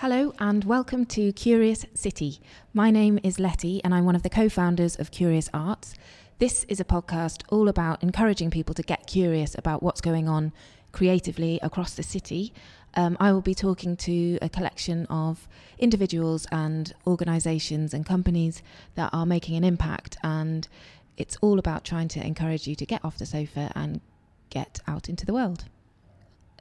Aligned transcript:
Hello 0.00 0.34
and 0.38 0.62
welcome 0.64 1.06
to 1.06 1.32
Curious 1.32 1.86
City. 1.94 2.38
My 2.74 2.90
name 2.90 3.18
is 3.22 3.40
Letty 3.40 3.82
and 3.82 3.94
I'm 3.94 4.04
one 4.04 4.14
of 4.14 4.22
the 4.22 4.28
co 4.28 4.50
founders 4.50 4.94
of 4.96 5.10
Curious 5.10 5.48
Arts. 5.54 5.94
This 6.38 6.64
is 6.64 6.80
a 6.80 6.84
podcast 6.84 7.44
all 7.48 7.66
about 7.66 8.02
encouraging 8.02 8.50
people 8.50 8.74
to 8.74 8.82
get 8.82 9.06
curious 9.06 9.56
about 9.56 9.82
what's 9.82 10.02
going 10.02 10.28
on 10.28 10.52
creatively 10.92 11.58
across 11.62 11.94
the 11.94 12.02
city. 12.02 12.52
Um, 12.92 13.16
I 13.18 13.32
will 13.32 13.40
be 13.40 13.54
talking 13.54 13.96
to 13.96 14.38
a 14.42 14.50
collection 14.50 15.06
of 15.06 15.48
individuals 15.78 16.46
and 16.52 16.92
organisations 17.06 17.94
and 17.94 18.04
companies 18.04 18.62
that 18.96 19.08
are 19.14 19.24
making 19.24 19.56
an 19.56 19.64
impact, 19.64 20.18
and 20.22 20.68
it's 21.16 21.38
all 21.40 21.58
about 21.58 21.84
trying 21.84 22.08
to 22.08 22.20
encourage 22.24 22.66
you 22.68 22.74
to 22.74 22.84
get 22.84 23.02
off 23.02 23.16
the 23.16 23.24
sofa 23.24 23.72
and 23.74 24.02
get 24.50 24.78
out 24.86 25.08
into 25.08 25.24
the 25.24 25.32
world. 25.32 25.64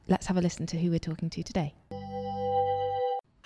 Let's 0.07 0.27
have 0.27 0.38
a 0.38 0.41
listen 0.41 0.67
to 0.67 0.77
who 0.77 0.89
we're 0.89 0.99
talking 0.99 1.29
to 1.31 1.43
today. 1.43 1.73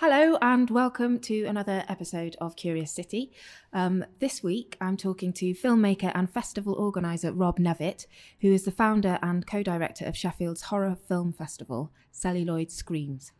Hello, 0.00 0.38
and 0.40 0.70
welcome 0.70 1.18
to 1.20 1.44
another 1.44 1.84
episode 1.86 2.34
of 2.40 2.56
Curious 2.56 2.90
City. 2.90 3.30
Um, 3.74 4.02
this 4.18 4.42
week, 4.42 4.78
I'm 4.80 4.96
talking 4.96 5.30
to 5.34 5.52
filmmaker 5.54 6.10
and 6.14 6.30
festival 6.30 6.72
organiser 6.72 7.32
Rob 7.34 7.58
Nevitt, 7.58 8.06
who 8.40 8.50
is 8.50 8.64
the 8.64 8.70
founder 8.70 9.18
and 9.22 9.46
co 9.46 9.62
director 9.62 10.06
of 10.06 10.16
Sheffield's 10.16 10.62
horror 10.62 10.96
film 11.06 11.34
festival, 11.34 11.92
Celluloid 12.12 12.70
Screams. 12.70 13.32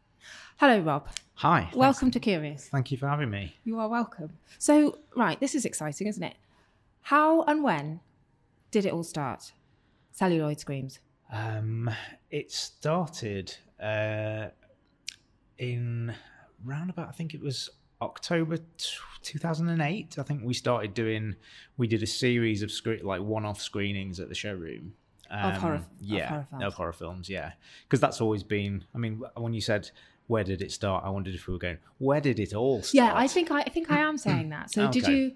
Hello, 0.59 0.81
Rob. 0.81 1.09
Hi. 1.37 1.63
thanks- 1.63 1.77
Welcome 1.77 2.11
to 2.11 2.21
Curious. 2.21 2.69
Thank 2.69 2.91
you 2.93 2.99
for 2.99 3.09
having 3.09 3.31
me. 3.31 3.57
You 3.65 3.79
are 3.79 3.89
welcome. 3.89 4.37
So, 4.59 4.99
right, 5.17 5.41
this 5.41 5.55
is 5.55 5.65
exciting, 5.65 6.09
isn't 6.09 6.23
it? 6.23 6.35
How 7.01 7.43
and 7.45 7.63
when 7.65 8.01
did 8.71 8.85
it 8.85 8.93
all 8.93 9.03
start? 9.05 9.53
Celluloid 10.13 10.61
Screams. 10.61 10.99
Um, 11.33 11.89
it 12.31 12.53
started 12.53 13.57
uh, 13.83 14.49
in 15.57 16.13
round 16.65 16.91
about, 16.91 17.09
I 17.09 17.13
think 17.13 17.35
it 17.35 17.41
was 17.41 17.71
October 18.03 18.57
t- 18.57 18.65
2008. 19.23 20.19
I 20.19 20.23
think 20.23 20.43
we 20.45 20.55
started 20.55 20.95
doing, 20.95 21.37
we 21.77 21.87
did 21.87 22.03
a 22.03 22.07
series 22.07 22.63
of 22.63 22.73
like 23.03 23.23
one-off 23.23 23.61
screenings 23.61 24.21
at 24.21 24.29
the 24.29 24.35
showroom. 24.35 24.95
Um, 25.31 25.55
horror- 25.55 25.75
of 25.77 25.87
yeah, 26.01 26.29
horror 26.29 26.47
films. 26.51 26.65
of 26.65 26.75
horror 26.75 26.93
films, 26.93 27.29
yeah. 27.29 27.53
Because 27.85 28.01
that's 28.01 28.21
always 28.21 28.43
been. 28.43 28.85
I 28.95 28.99
mean, 28.99 29.23
when 29.37 29.53
you 29.53 29.61
said 29.61 29.91
where 30.31 30.45
did 30.45 30.63
it 30.63 30.71
start, 30.71 31.05
I 31.05 31.11
wondered 31.11 31.35
if 31.35 31.49
we 31.49 31.53
were 31.53 31.59
going, 31.59 31.79
where 31.99 32.21
did 32.21 32.39
it 32.39 32.55
all 32.55 32.83
start? 32.83 32.95
Yeah, 32.95 33.13
I 33.15 33.27
think 33.27 33.51
I, 33.51 33.63
I 33.63 33.69
think 33.69 33.91
I 33.91 33.99
am 33.99 34.17
saying 34.17 34.51
that. 34.51 34.73
So, 34.73 34.89
did 34.89 35.09
you, 35.09 35.35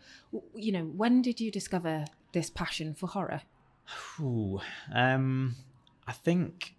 you 0.54 0.70
know, 0.70 0.84
when 0.84 1.20
did 1.20 1.40
you 1.40 1.50
discover 1.50 2.04
this 2.32 2.48
passion 2.48 2.94
for 2.94 3.08
horror? 3.08 3.42
Ooh, 4.20 4.60
um, 4.94 5.56
I 6.06 6.12
think 6.12 6.76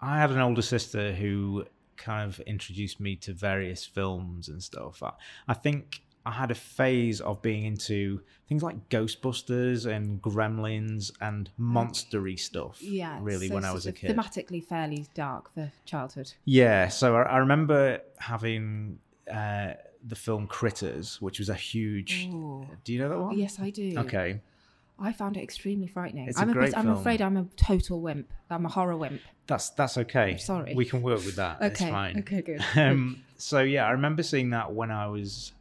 I 0.00 0.18
had 0.18 0.32
an 0.32 0.40
older 0.40 0.62
sister 0.62 1.12
who 1.12 1.64
kind 1.96 2.28
of 2.28 2.40
introduced 2.40 3.00
me 3.00 3.16
to 3.16 3.32
various 3.32 3.84
films 3.84 4.48
and 4.48 4.62
stuff. 4.62 5.02
I, 5.02 5.12
I 5.48 5.54
think 5.54 6.02
I 6.24 6.30
had 6.30 6.50
a 6.50 6.54
phase 6.54 7.20
of 7.20 7.42
being 7.42 7.64
into 7.64 8.20
things 8.48 8.62
like 8.62 8.88
Ghostbusters 8.88 9.86
and 9.86 10.22
Gremlins 10.22 11.10
and 11.20 11.50
monstery 11.58 12.38
stuff. 12.38 12.80
Yeah, 12.80 13.18
really, 13.20 13.48
so 13.48 13.54
when 13.54 13.64
I 13.64 13.72
was 13.72 13.86
a 13.86 13.92
kid. 13.92 14.16
thematically 14.16 14.64
fairly 14.64 15.06
dark 15.14 15.52
for 15.52 15.72
childhood. 15.84 16.32
Yeah, 16.44 16.88
so 16.88 17.16
I, 17.16 17.22
I 17.22 17.36
remember 17.38 18.00
having 18.18 18.98
uh, 19.32 19.72
the 20.06 20.14
film 20.14 20.46
Critters, 20.46 21.20
which 21.20 21.40
was 21.40 21.48
a 21.48 21.54
huge. 21.54 22.28
Ooh. 22.32 22.66
Do 22.84 22.92
you 22.92 23.00
know 23.00 23.08
that 23.08 23.18
one? 23.18 23.38
Yes, 23.38 23.58
I 23.60 23.70
do. 23.70 23.94
Okay. 23.98 24.40
I 25.02 25.12
found 25.12 25.36
it 25.36 25.42
extremely 25.42 25.86
frightening. 25.88 26.28
It's 26.28 26.38
I'm 26.38 26.50
a 26.50 26.52
great 26.52 26.66
bit, 26.70 26.78
I'm 26.78 26.84
film. 26.86 26.96
afraid 26.98 27.20
I'm 27.20 27.36
a 27.36 27.44
total 27.56 28.00
wimp. 28.00 28.32
I'm 28.50 28.64
a 28.64 28.68
horror 28.68 28.96
wimp. 28.96 29.20
That's 29.46 29.70
that's 29.70 29.98
okay. 29.98 30.36
sorry. 30.36 30.74
We 30.74 30.84
can 30.84 31.02
work 31.02 31.24
with 31.24 31.36
that. 31.36 31.58
It's 31.60 31.80
Okay, 31.80 31.90
fine. 31.90 32.18
okay, 32.20 32.42
good, 32.42 32.64
Um, 32.76 33.22
so 33.36 33.60
yeah, 33.60 33.84
I 33.86 33.90
remember 33.90 34.22
seeing 34.22 34.50
that 34.50 34.72
when 34.72 34.90
I 34.90 35.08
was 35.08 35.52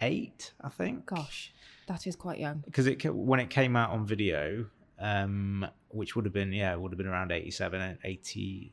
eight, 0.00 0.52
I 0.60 0.68
think, 0.68 1.06
Gosh, 1.06 1.52
that 1.86 2.06
is 2.06 2.16
quite 2.16 2.38
young. 2.38 2.62
because 2.64 2.86
it 2.86 3.04
when 3.14 3.40
it 3.40 3.50
came 3.50 3.76
out 3.76 3.90
on 3.90 4.06
video, 4.06 4.66
um, 4.98 5.66
which 5.88 6.16
would 6.16 6.24
have 6.24 6.34
been 6.34 6.52
yeah, 6.52 6.72
it 6.72 6.80
would 6.80 6.92
have 6.92 6.98
been 6.98 7.06
around 7.06 7.32
87, 7.32 7.98
80, 8.02 8.72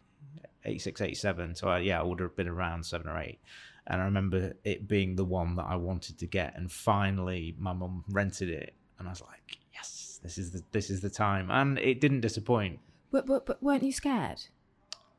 86, 0.65 1.01
87. 1.01 1.55
So 1.55 1.67
I, 1.69 1.79
yeah, 1.79 1.99
I 1.99 2.03
would 2.03 2.19
have 2.19 2.35
been 2.35 2.47
around 2.47 2.85
seven 2.85 3.07
or 3.07 3.17
eight. 3.19 3.39
And 3.87 3.99
I 4.01 4.05
remember 4.05 4.53
it 4.63 4.87
being 4.87 5.15
the 5.15 5.25
one 5.25 5.55
that 5.55 5.65
I 5.65 5.75
wanted 5.75 6.19
to 6.19 6.27
get, 6.27 6.55
and 6.55 6.71
finally 6.71 7.55
my 7.57 7.73
mum 7.73 8.03
rented 8.09 8.49
it, 8.49 8.75
and 9.01 9.09
I 9.09 9.11
was 9.11 9.21
like, 9.21 9.57
yes, 9.73 10.19
this 10.21 10.37
is 10.37 10.51
the 10.51 10.61
this 10.71 10.89
is 10.91 11.01
the 11.01 11.09
time, 11.09 11.49
and 11.49 11.79
it 11.79 11.99
didn't 11.99 12.21
disappoint. 12.21 12.79
But, 13.11 13.25
but, 13.25 13.45
but 13.45 13.61
weren't 13.61 13.83
you 13.83 13.91
scared? 13.91 14.43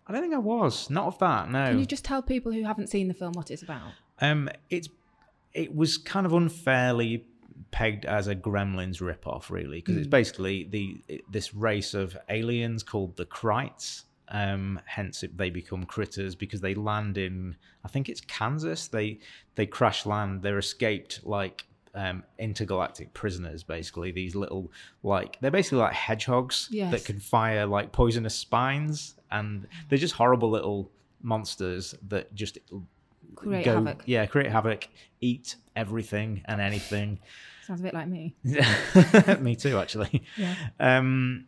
I 0.06 0.12
don't 0.12 0.22
think 0.22 0.34
I 0.34 0.38
was. 0.38 0.88
Not 0.88 1.06
of 1.06 1.18
that. 1.18 1.50
No. 1.50 1.66
Can 1.66 1.78
you 1.78 1.84
just 1.84 2.04
tell 2.04 2.22
people 2.22 2.52
who 2.52 2.62
haven't 2.64 2.88
seen 2.88 3.08
the 3.08 3.14
film 3.14 3.32
what 3.32 3.50
it's 3.50 3.62
about? 3.62 3.90
Um, 4.20 4.48
it's 4.70 4.88
it 5.52 5.74
was 5.74 5.98
kind 5.98 6.26
of 6.26 6.32
unfairly 6.32 7.26
pegged 7.72 8.04
as 8.04 8.28
a 8.28 8.36
Gremlins 8.36 9.00
ripoff, 9.00 9.50
really, 9.50 9.78
because 9.78 9.96
it's 9.96 10.06
basically 10.06 10.64
the 10.64 11.22
this 11.28 11.52
race 11.54 11.92
of 11.92 12.16
aliens 12.28 12.82
called 12.82 13.16
the 13.16 13.26
Krites. 13.26 14.04
Um, 14.28 14.80
hence, 14.86 15.24
it, 15.24 15.36
they 15.36 15.50
become 15.50 15.84
critters 15.84 16.34
because 16.34 16.60
they 16.60 16.74
land 16.74 17.18
in 17.18 17.56
I 17.84 17.88
think 17.88 18.08
it's 18.08 18.20
Kansas. 18.20 18.86
They 18.86 19.18
they 19.56 19.66
crash 19.66 20.06
land. 20.06 20.42
They're 20.42 20.58
escaped 20.58 21.20
like 21.24 21.64
um, 21.94 22.22
intergalactic 22.38 23.12
prisoners. 23.14 23.62
Basically, 23.62 24.10
these 24.12 24.34
little 24.34 24.70
like 25.02 25.38
they're 25.40 25.50
basically 25.50 25.78
like 25.78 25.92
hedgehogs 25.92 26.68
Yes. 26.70 26.90
that 26.92 27.04
can 27.04 27.18
fire 27.20 27.66
like 27.66 27.92
poisonous 27.92 28.34
spines, 28.34 29.14
and 29.30 29.66
they're 29.88 29.98
just 29.98 30.14
horrible 30.14 30.50
little 30.50 30.90
monsters 31.22 31.94
that 32.08 32.34
just 32.34 32.58
Create 33.34 33.64
go- 33.64 33.74
havoc. 33.76 34.02
Yeah, 34.06 34.26
create 34.26 34.50
havoc, 34.50 34.88
eat 35.20 35.56
everything 35.76 36.42
and 36.46 36.60
anything. 36.60 37.18
Sounds 37.66 37.80
a 37.80 37.84
bit 37.84 37.94
like 37.94 38.08
me. 38.08 38.34
Me 39.40 39.54
too, 39.56 39.78
actually. 39.78 40.22
Yeah. 40.36 40.54
Um, 40.80 41.46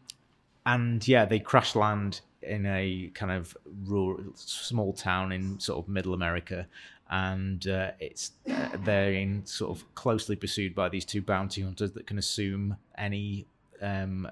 and 0.65 1.07
yeah, 1.07 1.25
they 1.25 1.41
crash 1.41 1.75
land 1.75 2.21
in 2.41 2.65
a 2.67 3.11
kind 3.15 3.33
of 3.33 3.57
rural, 3.87 4.23
small 4.35 4.93
town 4.93 5.33
in 5.33 5.59
sort 5.61 5.85
of 5.85 5.89
middle 5.89 6.15
America, 6.15 6.67
and 7.11 7.67
uh, 7.69 7.91
it's 8.01 8.33
uh, 8.51 8.69
they're 8.85 9.13
in 9.13 9.45
sort 9.47 9.77
of 9.77 9.95
closely 9.95 10.37
pursued 10.37 10.75
by 10.75 10.89
these 10.89 11.05
two 11.05 11.23
bounty 11.23 11.63
hunters 11.63 11.93
that 11.93 12.07
can 12.07 12.19
assume 12.19 12.77
any 12.97 13.47
um, 13.83 14.29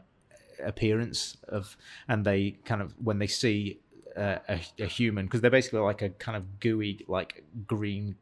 appearance 0.63 1.37
of, 1.49 1.77
and 2.09 2.25
they 2.25 2.53
kind 2.65 2.81
of 2.83 2.95
when 3.03 3.19
they 3.19 3.27
see 3.27 3.79
uh, 4.17 4.39
a, 4.49 4.61
a 4.81 4.87
human 4.87 5.27
because 5.27 5.41
they're 5.41 5.51
basically 5.51 5.81
like 5.81 6.03
a 6.03 6.11
kind 6.11 6.37
of 6.37 6.61
gooey 6.61 7.05
like 7.09 7.45
green 7.67 8.15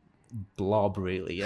blob 0.56 0.96
really 0.96 1.42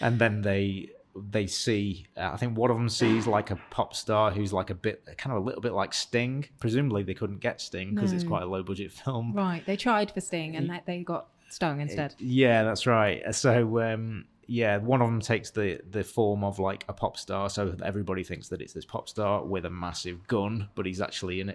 and- 0.00 0.20
then 0.20 0.42
they 0.42 0.90
they 1.32 1.46
see 1.46 2.06
uh, 2.16 2.30
i 2.32 2.36
think 2.36 2.56
one 2.56 2.70
of 2.70 2.76
them 2.76 2.88
sees 2.88 3.26
like 3.26 3.50
a 3.50 3.58
pop 3.70 3.94
star 3.96 4.30
who's 4.30 4.52
like 4.52 4.68
a 4.70 4.74
bit 4.74 5.02
kind 5.16 5.34
of 5.34 5.42
a 5.42 5.44
little 5.44 5.62
bit 5.62 5.72
like 5.72 5.92
sting 5.94 6.44
presumably 6.60 7.02
they 7.02 7.14
couldn't 7.14 7.40
get 7.40 7.60
sting 7.60 7.94
because 7.94 8.12
it's 8.12 8.22
quite 8.22 8.42
a 8.42 8.46
low 8.46 8.62
budget 8.62 8.92
film 8.92 9.32
Right. 9.32 9.64
They 9.66 9.76
tried 9.76 10.10
for 10.12 10.20
Sting 10.20 10.54
and 10.56 10.68
they, 10.70 10.80
they 10.86 11.02
got 11.02 11.28
stung 11.56 11.80
instead. 11.80 12.14
yeah 12.18 12.62
that's 12.64 12.86
right 12.86 13.34
so 13.34 13.80
um 13.80 14.24
yeah 14.48 14.76
one 14.76 15.00
of 15.02 15.08
them 15.08 15.20
takes 15.20 15.50
the 15.50 15.80
the 15.90 16.04
form 16.04 16.44
of 16.44 16.58
like 16.60 16.84
a 16.88 16.92
pop 16.92 17.16
star 17.16 17.48
so 17.50 17.74
everybody 17.84 18.22
thinks 18.22 18.46
that 18.48 18.60
it's 18.62 18.72
this 18.72 18.84
pop 18.84 19.08
star 19.08 19.44
with 19.44 19.64
a 19.64 19.70
massive 19.70 20.18
gun 20.28 20.68
but 20.76 20.86
he's 20.86 21.00
actually 21.00 21.40
an, 21.40 21.48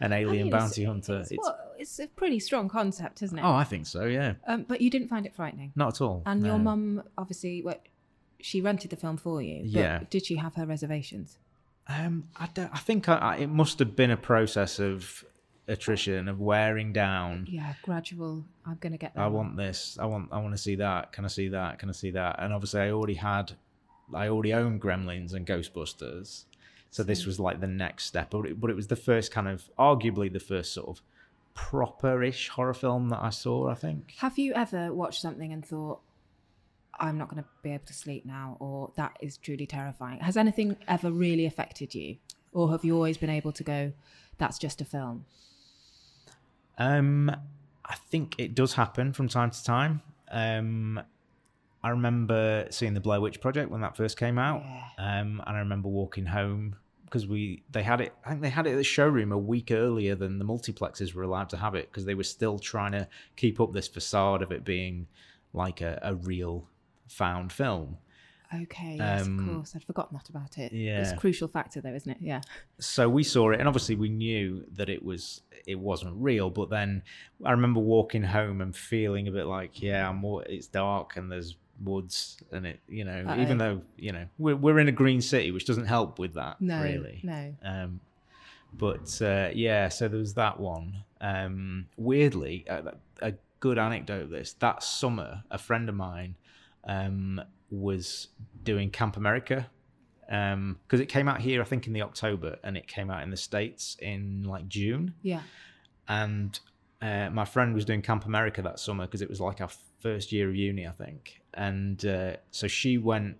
an 0.00 0.12
I 0.12 0.18
alien 0.20 0.44
mean, 0.44 0.46
it's- 0.48 0.62
bounty 0.62 0.84
hunter 0.84 1.18
It's, 1.20 1.32
it's, 1.32 1.38
what- 1.46 1.74
it's 1.78 1.98
a 1.98 2.06
pretty 2.06 2.38
strong 2.38 2.68
concept, 2.68 3.22
isn't 3.22 3.36
it? 3.38 3.42
oh 3.44 3.54
i 3.54 3.64
think 3.64 3.86
so 3.86 4.04
yeah 4.04 4.34
Um, 4.46 4.64
but 4.68 4.80
you 4.80 4.88
didn't 4.90 5.08
find 5.08 5.26
it 5.26 5.34
frightening. 5.34 5.72
not 5.74 5.94
at 5.94 6.00
all 6.00 6.22
And 6.26 6.46
your 6.46 6.58
mum, 6.58 7.02
obviously, 7.18 7.62
what, 7.62 7.80
she 8.40 8.60
rented 8.60 8.90
the 8.90 8.96
film 9.04 9.16
for 9.16 9.40
you. 9.42 9.58
But 9.62 9.80
Yeah. 9.80 10.00
Did 10.10 10.26
she 10.26 10.36
have 10.36 10.54
her 10.56 10.66
reservations? 10.66 11.38
Um, 11.88 12.28
I, 12.36 12.46
don't, 12.54 12.70
I 12.72 12.78
think 12.78 13.08
I, 13.08 13.16
I, 13.16 13.36
it 13.44 13.48
must 13.48 13.78
have 13.80 13.96
been 13.96 14.10
a 14.12 14.16
process 14.16 14.78
of 14.78 15.24
attrition, 15.68 16.28
of 16.28 16.40
wearing 16.40 16.92
down. 16.92 17.46
Yeah, 17.48 17.74
gradual. 17.82 18.44
I'm 18.66 18.76
to 18.78 18.90
get 18.90 19.14
there. 19.14 19.24
I 19.24 19.28
want 19.28 19.56
this. 19.56 19.96
I 20.00 20.06
want. 20.06 20.28
I 20.32 20.38
want 20.38 20.52
to 20.52 20.58
see 20.58 20.74
that. 20.76 21.12
Can 21.12 21.24
I 21.24 21.28
see 21.28 21.48
that? 21.48 21.78
Can 21.78 21.88
I 21.88 21.92
see 21.92 22.10
that? 22.10 22.36
And 22.38 22.52
obviously, 22.52 22.80
I 22.80 22.90
already 22.90 23.14
had. 23.14 23.52
I 24.14 24.28
already 24.28 24.52
owned 24.52 24.82
Gremlins 24.82 25.32
and 25.32 25.46
Ghostbusters, 25.46 26.44
so 26.90 27.02
this 27.02 27.24
was 27.24 27.40
like 27.40 27.60
the 27.60 27.66
next 27.66 28.06
step. 28.06 28.30
But 28.30 28.46
it, 28.46 28.60
but 28.60 28.70
it 28.70 28.76
was 28.76 28.88
the 28.88 28.96
first 28.96 29.30
kind 29.30 29.48
of, 29.48 29.70
arguably, 29.78 30.30
the 30.30 30.40
first 30.40 30.74
sort 30.74 30.88
of 30.88 31.02
proper-ish 31.54 32.48
horror 32.48 32.74
film 32.74 33.08
that 33.10 33.20
I 33.22 33.30
saw. 33.30 33.68
I 33.68 33.74
think. 33.74 34.14
Have 34.18 34.38
you 34.38 34.52
ever 34.54 34.92
watched 34.92 35.22
something 35.22 35.52
and 35.52 35.64
thought, 35.64 36.00
I'm 36.98 37.16
not 37.16 37.30
going 37.30 37.42
to 37.42 37.48
be 37.62 37.70
able 37.70 37.86
to 37.86 37.94
sleep 37.94 38.26
now, 38.26 38.56
or 38.60 38.92
that 38.96 39.16
is 39.20 39.38
truly 39.38 39.66
terrifying? 39.66 40.20
Has 40.20 40.36
anything 40.36 40.76
ever 40.86 41.10
really 41.10 41.46
affected 41.46 41.94
you? 41.94 42.16
Or 42.52 42.70
have 42.72 42.84
you 42.84 42.94
always 42.94 43.16
been 43.16 43.30
able 43.30 43.52
to 43.52 43.64
go, 43.64 43.92
that's 44.36 44.58
just 44.58 44.82
a 44.82 44.84
film? 44.84 45.24
Um, 46.82 47.30
I 47.84 47.94
think 47.94 48.34
it 48.38 48.54
does 48.54 48.74
happen 48.74 49.12
from 49.12 49.28
time 49.28 49.50
to 49.50 49.64
time. 49.64 50.02
Um, 50.30 51.00
I 51.84 51.90
remember 51.90 52.66
seeing 52.70 52.94
the 52.94 53.00
Blair 53.00 53.20
Witch 53.20 53.40
Project 53.40 53.70
when 53.70 53.80
that 53.82 53.96
first 53.96 54.16
came 54.16 54.38
out, 54.38 54.62
um, 54.98 55.42
and 55.46 55.56
I 55.56 55.58
remember 55.60 55.88
walking 55.88 56.26
home 56.26 56.76
because 57.04 57.26
we 57.26 57.62
they 57.70 57.82
had 57.82 58.00
it. 58.00 58.14
I 58.24 58.30
think 58.30 58.42
they 58.42 58.50
had 58.50 58.66
it 58.66 58.72
at 58.72 58.76
the 58.76 58.84
showroom 58.84 59.30
a 59.30 59.38
week 59.38 59.70
earlier 59.70 60.14
than 60.14 60.38
the 60.38 60.44
multiplexes 60.44 61.14
were 61.14 61.22
allowed 61.22 61.50
to 61.50 61.56
have 61.56 61.74
it 61.74 61.90
because 61.90 62.04
they 62.04 62.14
were 62.14 62.24
still 62.24 62.58
trying 62.58 62.92
to 62.92 63.06
keep 63.36 63.60
up 63.60 63.72
this 63.72 63.88
facade 63.88 64.42
of 64.42 64.50
it 64.50 64.64
being 64.64 65.06
like 65.52 65.80
a, 65.80 66.00
a 66.02 66.14
real 66.14 66.68
found 67.08 67.52
film. 67.52 67.98
Okay, 68.54 68.96
yes, 68.98 69.24
Um, 69.26 69.38
of 69.48 69.54
course. 69.54 69.72
I'd 69.76 69.84
forgotten 69.84 70.16
that 70.16 70.28
about 70.28 70.58
it. 70.58 70.72
Yeah. 70.72 71.00
It's 71.00 71.12
a 71.12 71.16
crucial 71.16 71.48
factor, 71.48 71.80
though, 71.80 71.94
isn't 71.94 72.10
it? 72.10 72.18
Yeah. 72.20 72.40
so 72.78 73.08
we 73.08 73.22
saw 73.22 73.50
it 73.50 73.58
and 73.60 73.68
obviously 73.68 73.94
we 73.96 74.08
knew 74.08 74.64
that 74.74 74.88
it 74.88 75.02
was 75.04 75.42
it 75.66 75.78
wasn't 75.78 76.12
real 76.16 76.50
but 76.50 76.68
then 76.70 77.00
i 77.44 77.52
remember 77.52 77.78
walking 77.78 78.22
home 78.24 78.60
and 78.60 78.74
feeling 78.74 79.28
a 79.28 79.30
bit 79.30 79.46
like 79.46 79.80
yeah 79.80 80.08
I'm 80.08 80.16
more, 80.16 80.42
it's 80.44 80.66
dark 80.66 81.16
and 81.16 81.30
there's 81.30 81.56
woods 81.84 82.38
and 82.50 82.66
it 82.66 82.80
you 82.88 83.04
know 83.04 83.24
Uh-oh. 83.28 83.40
even 83.40 83.58
though 83.58 83.82
you 83.96 84.10
know 84.12 84.26
we're, 84.38 84.56
we're 84.56 84.78
in 84.80 84.88
a 84.88 84.92
green 84.92 85.20
city 85.20 85.50
which 85.52 85.64
doesn't 85.66 85.86
help 85.86 86.18
with 86.18 86.34
that 86.34 86.60
No. 86.60 86.82
really 86.82 87.20
No. 87.22 87.54
um 87.62 88.00
but 88.74 89.20
uh, 89.22 89.50
yeah 89.54 89.88
so 89.88 90.08
there 90.08 90.18
was 90.18 90.34
that 90.34 90.58
one 90.58 91.04
um 91.20 91.86
weirdly 91.96 92.64
a, 92.68 92.94
a 93.20 93.34
good 93.60 93.78
anecdote 93.78 94.22
of 94.22 94.30
this 94.30 94.54
that 94.54 94.82
summer 94.82 95.44
a 95.50 95.58
friend 95.58 95.88
of 95.88 95.94
mine 95.94 96.34
um 96.84 97.40
was 97.72 98.28
doing 98.62 98.90
camp 98.90 99.16
america 99.16 99.66
um 100.30 100.78
because 100.86 101.00
it 101.00 101.06
came 101.06 101.28
out 101.28 101.40
here 101.40 101.60
i 101.60 101.64
think 101.64 101.86
in 101.86 101.92
the 101.92 102.02
october 102.02 102.56
and 102.62 102.76
it 102.76 102.86
came 102.86 103.10
out 103.10 103.22
in 103.22 103.30
the 103.30 103.36
states 103.36 103.96
in 104.00 104.42
like 104.44 104.68
june. 104.68 105.14
Yeah. 105.22 105.40
and 106.08 106.60
uh, 107.00 107.28
my 107.30 107.44
friend 107.44 107.74
was 107.74 107.84
doing 107.84 108.02
camp 108.02 108.26
america 108.26 108.62
that 108.62 108.78
summer 108.78 109.06
because 109.06 109.22
it 109.22 109.28
was 109.28 109.40
like 109.40 109.60
our 109.60 109.70
first 110.00 110.30
year 110.32 110.48
of 110.48 110.54
uni 110.54 110.86
i 110.86 110.90
think. 110.90 111.42
And 111.54 112.04
uh, 112.06 112.36
so 112.50 112.66
she 112.66 112.96
went 112.96 113.36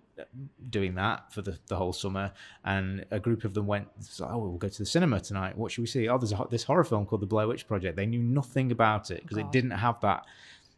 doing 0.69 0.93
that 0.95 1.33
for 1.33 1.41
the, 1.41 1.57
the 1.67 1.75
whole 1.75 1.93
summer 1.93 2.31
and 2.63 3.05
a 3.09 3.19
group 3.19 3.43
of 3.43 3.55
them 3.55 3.65
went 3.65 3.87
oh 4.21 4.37
we'll 4.37 4.57
go 4.57 4.69
to 4.69 4.77
the 4.77 4.85
cinema 4.85 5.19
tonight. 5.19 5.57
What 5.57 5.71
should 5.71 5.81
we 5.81 5.87
see? 5.87 6.07
Oh 6.07 6.17
there's 6.17 6.31
a, 6.31 6.45
this 6.51 6.63
horror 6.63 6.83
film 6.83 7.05
called 7.05 7.21
the 7.21 7.27
blair 7.27 7.47
witch 7.47 7.67
project. 7.67 7.95
They 7.95 8.05
knew 8.05 8.21
nothing 8.21 8.71
about 8.71 9.09
it 9.09 9.21
because 9.23 9.37
it 9.37 9.51
didn't 9.51 9.71
have 9.71 9.99
that 10.01 10.25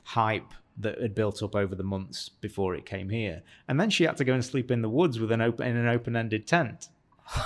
hype 0.03 0.53
that 0.77 0.99
had 1.01 1.15
built 1.15 1.41
up 1.41 1.55
over 1.55 1.75
the 1.75 1.83
months 1.83 2.29
before 2.29 2.75
it 2.75 2.85
came 2.85 3.09
here 3.09 3.41
and 3.67 3.79
then 3.79 3.89
she 3.89 4.03
had 4.03 4.17
to 4.17 4.23
go 4.23 4.33
and 4.33 4.43
sleep 4.43 4.71
in 4.71 4.81
the 4.81 4.89
woods 4.89 5.19
with 5.19 5.31
an 5.31 5.41
open 5.41 5.67
in 5.67 5.75
an 5.75 5.87
open-ended 5.87 6.45
tent 6.45 6.89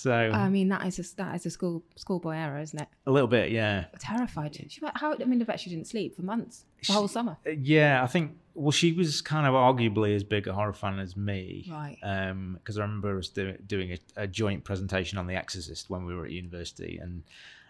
so 0.00 0.12
I 0.12 0.48
mean, 0.48 0.68
that 0.68 0.86
is 0.86 0.98
a, 0.98 1.16
that 1.16 1.34
is 1.36 1.46
a 1.46 1.50
school 1.50 1.82
schoolboy 1.96 2.34
error, 2.34 2.58
isn't 2.58 2.80
it? 2.80 2.88
a 3.06 3.10
little 3.10 3.28
bit 3.28 3.50
yeah 3.50 3.84
Terrified. 3.98 4.56
She, 4.68 4.80
how? 4.94 5.14
I 5.14 5.24
mean, 5.24 5.42
I 5.42 5.44
bet 5.44 5.60
she 5.60 5.68
didn't 5.70 5.86
sleep 5.86 6.16
for 6.16 6.22
months, 6.22 6.64
the 6.86 6.94
whole 6.94 7.08
summer. 7.08 7.36
Uh, 7.46 7.50
Yeah, 7.50 8.02
I 8.02 8.06
think. 8.06 8.36
Well, 8.54 8.72
she 8.72 8.92
was 8.92 9.20
kind 9.22 9.46
of 9.46 9.54
arguably 9.54 10.14
as 10.14 10.24
big 10.24 10.48
a 10.48 10.52
horror 10.52 10.72
fan 10.72 10.98
as 10.98 11.16
me, 11.16 11.66
Right. 11.70 11.98
Because 12.54 12.78
I 12.78 12.82
remember 12.82 13.16
us 13.18 13.28
do, 13.28 13.56
doing 13.66 13.92
a, 13.92 13.98
a 14.22 14.26
joint 14.26 14.64
presentation 14.64 15.18
on 15.18 15.26
The 15.26 15.34
Exorcist 15.36 15.88
when 15.88 16.04
we 16.04 16.14
were 16.14 16.24
at 16.24 16.32
university, 16.32 16.98
and 16.98 17.22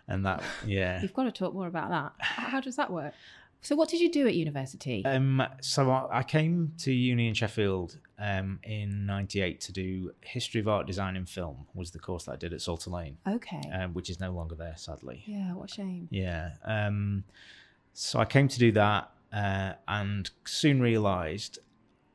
and 0.08 0.24
that 0.24 0.42
yeah. 0.64 1.00
You've 1.02 1.14
got 1.14 1.24
to 1.24 1.32
talk 1.32 1.52
more 1.52 1.66
about 1.66 1.90
that. 1.90 2.12
How 2.18 2.60
does 2.60 2.76
that 2.76 2.90
work? 2.92 3.12
So, 3.62 3.76
what 3.76 3.88
did 3.88 4.00
you 4.00 4.10
do 4.10 4.26
at 4.26 4.34
university? 4.34 5.04
Um, 5.04 5.42
so 5.60 5.90
I, 5.90 6.20
I 6.20 6.22
came 6.22 6.72
to 6.78 6.92
uni 6.92 7.28
in 7.28 7.34
Sheffield 7.34 7.98
um, 8.18 8.58
in 8.62 9.04
'98 9.06 9.60
to 9.60 9.72
do 9.72 10.12
history 10.22 10.60
of 10.60 10.68
art 10.68 10.86
design 10.86 11.16
and 11.16 11.28
film 11.28 11.66
was 11.74 11.90
the 11.90 11.98
course 11.98 12.24
that 12.24 12.32
I 12.32 12.36
did 12.36 12.52
at 12.52 12.62
Salter 12.62 12.90
Lane, 12.90 13.18
okay. 13.28 13.62
um, 13.72 13.92
which 13.92 14.08
is 14.08 14.18
no 14.18 14.30
longer 14.30 14.54
there, 14.54 14.74
sadly. 14.76 15.22
yeah. 15.26 15.52
What 15.52 15.70
a 15.70 15.74
shame. 15.74 16.08
Yeah. 16.10 16.52
Um, 16.64 17.24
so 17.92 18.18
I 18.18 18.24
came 18.24 18.48
to 18.48 18.58
do 18.58 18.72
that 18.72 19.10
uh, 19.32 19.72
and 19.88 20.30
soon 20.44 20.80
realised 20.80 21.58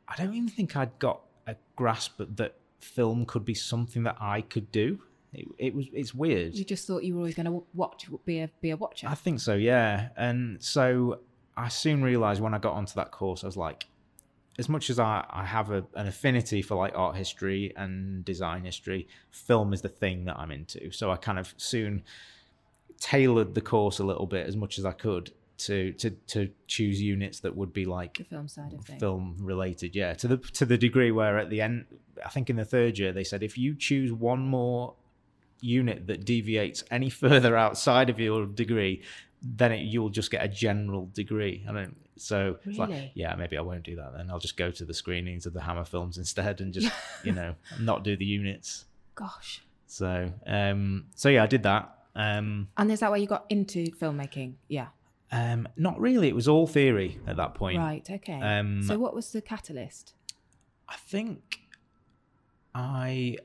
I 0.08 0.16
don't 0.16 0.34
even 0.34 0.50
think 0.50 0.76
I'd 0.76 0.98
got 1.00 1.22
a 1.48 1.56
grasp 1.76 2.22
that 2.36 2.56
film 2.80 3.26
could 3.26 3.46
be 3.46 3.54
something 3.54 4.04
that 4.04 4.18
I 4.20 4.42
could 4.42 4.72
do. 4.72 5.00
It, 5.34 5.48
it 5.58 5.76
was 5.76 5.88
it's 5.94 6.14
weird. 6.14 6.56
You 6.56 6.64
just 6.64 6.88
thought 6.88 7.04
you 7.04 7.14
were 7.16 7.20
always 7.20 7.36
going 7.36 7.48
to 7.48 7.64
watch, 7.74 8.08
be 8.26 8.40
a 8.40 8.50
be 8.62 8.72
a 8.72 8.78
watcher. 8.78 9.08
I 9.08 9.16
think 9.16 9.40
so, 9.40 9.56
yeah. 9.56 10.10
And 10.16 10.62
so 10.64 11.20
I 11.58 11.70
soon 11.70 12.04
realised 12.04 12.42
when 12.42 12.54
I 12.54 12.60
got 12.60 12.74
onto 12.74 12.94
that 12.96 13.12
course, 13.12 13.44
I 13.44 13.48
was 13.48 13.58
like, 13.58 13.86
as 14.58 14.70
much 14.70 14.90
as 14.90 15.00
I, 15.00 15.26
I 15.30 15.44
have 15.46 15.72
a, 15.72 15.86
an 15.96 16.08
affinity 16.08 16.62
for 16.62 16.76
like 16.76 16.94
art 16.96 17.16
history 17.16 17.74
and 17.76 18.24
design 18.24 18.64
history, 18.64 19.08
film 19.32 19.74
is 19.74 19.82
the 19.82 19.90
thing 19.90 20.26
that 20.26 20.38
I'm 20.38 20.52
into. 20.52 20.92
So 20.92 21.12
I 21.12 21.18
kind 21.18 21.40
of 21.40 21.54
soon 21.58 22.04
tailored 23.00 23.54
the 23.54 23.62
course 23.62 24.00
a 24.00 24.04
little 24.04 24.26
bit 24.26 24.48
as 24.48 24.56
much 24.56 24.80
as 24.80 24.86
I 24.86 24.94
could 24.94 25.32
to 25.58 25.94
to 25.94 26.10
to 26.10 26.50
choose 26.68 27.02
units 27.02 27.40
that 27.40 27.56
would 27.56 27.72
be 27.72 27.86
like 27.86 28.18
the 28.18 28.24
film 28.26 28.48
side 28.48 28.74
of 28.74 28.84
things. 28.84 29.00
film 29.00 29.38
related 29.40 29.96
yeah 29.96 30.14
to 30.14 30.28
the 30.28 30.38
to 30.38 30.66
the 30.66 30.78
degree 30.78 31.12
where 31.12 31.38
at 31.38 31.50
the 31.50 31.62
end 31.62 31.86
i 32.26 32.30
think 32.30 32.50
in 32.50 32.58
the 32.58 32.66
third 32.66 32.98
year 33.00 33.14
they 33.14 33.24
said 33.24 33.42
if 33.42 33.58
you 33.58 33.74
choose 33.74 34.12
one 34.12 34.46
more 34.46 34.96
unit 35.62 36.08
that 36.08 36.26
deviates 36.26 36.84
any 36.92 37.10
further 37.22 37.56
outside 37.56 38.10
of 38.10 38.20
your 38.20 38.46
degree 38.46 39.02
then 39.58 39.72
it, 39.72 39.82
you'll 39.82 40.10
just 40.10 40.32
get 40.32 40.44
a 40.44 40.48
general 40.48 41.06
degree 41.14 41.64
i 41.70 41.72
don't 41.72 41.96
so 42.18 42.58
it's 42.66 42.78
like 42.80 43.12
yeah 43.14 43.36
maybe 43.36 43.58
i 43.58 43.62
won't 43.62 43.84
do 43.84 43.96
that 43.96 44.12
then 44.16 44.30
i'll 44.32 44.40
just 44.40 44.58
go 44.58 44.72
to 44.72 44.86
the 44.86 44.94
screenings 44.94 45.46
of 45.46 45.54
the 45.54 45.62
hammer 45.62 45.86
films 45.86 46.18
instead 46.18 46.62
and 46.62 46.74
just 46.74 46.92
you 47.24 47.32
know 47.32 47.54
not 47.80 48.04
do 48.04 48.16
the 48.18 48.26
units 48.26 48.86
Gosh. 49.14 49.62
so 49.86 50.32
um 50.48 51.06
so 51.16 51.30
yeah 51.30 51.44
i 51.44 51.48
did 51.48 51.64
that 51.64 51.92
um 52.16 52.70
And 52.78 52.92
is 52.92 53.02
that 53.02 53.12
why 53.12 53.18
you 53.18 53.28
got 53.28 53.46
into 53.50 53.86
filmmaking? 53.92 54.54
Yeah. 54.70 54.88
um 55.32 55.68
not 55.76 56.00
really 56.00 56.28
it 56.30 56.36
was 56.36 56.48
all 56.48 56.66
theory 56.66 57.20
at 57.28 57.36
that 57.38 57.54
point 57.56 57.78
Right. 57.78 58.10
Okay. 58.10 58.40
Um, 58.42 58.82
so, 58.84 58.98
what 58.98 59.14
was 59.14 59.32
the 59.34 59.42
catalyst? 59.42 60.14
I 60.88 60.96
think 60.96 61.60
I, 62.74 63.38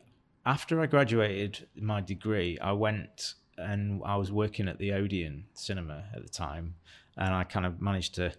after 0.45 0.81
I 0.81 0.87
graduated 0.87 1.67
my 1.77 2.01
degree, 2.01 2.59
I 2.61 2.73
went 2.73 3.35
and 3.61 4.03
I 4.05 4.17
was 4.17 4.33
working 4.33 4.69
at 4.69 4.79
the 4.79 4.93
Odeon 4.93 5.45
Cinema 5.55 6.05
at 6.15 6.23
the 6.23 6.29
time, 6.29 6.75
and 7.17 7.35
I 7.35 7.45
kind 7.45 7.67
of 7.67 7.81
managed 7.81 8.15
to 8.17 8.33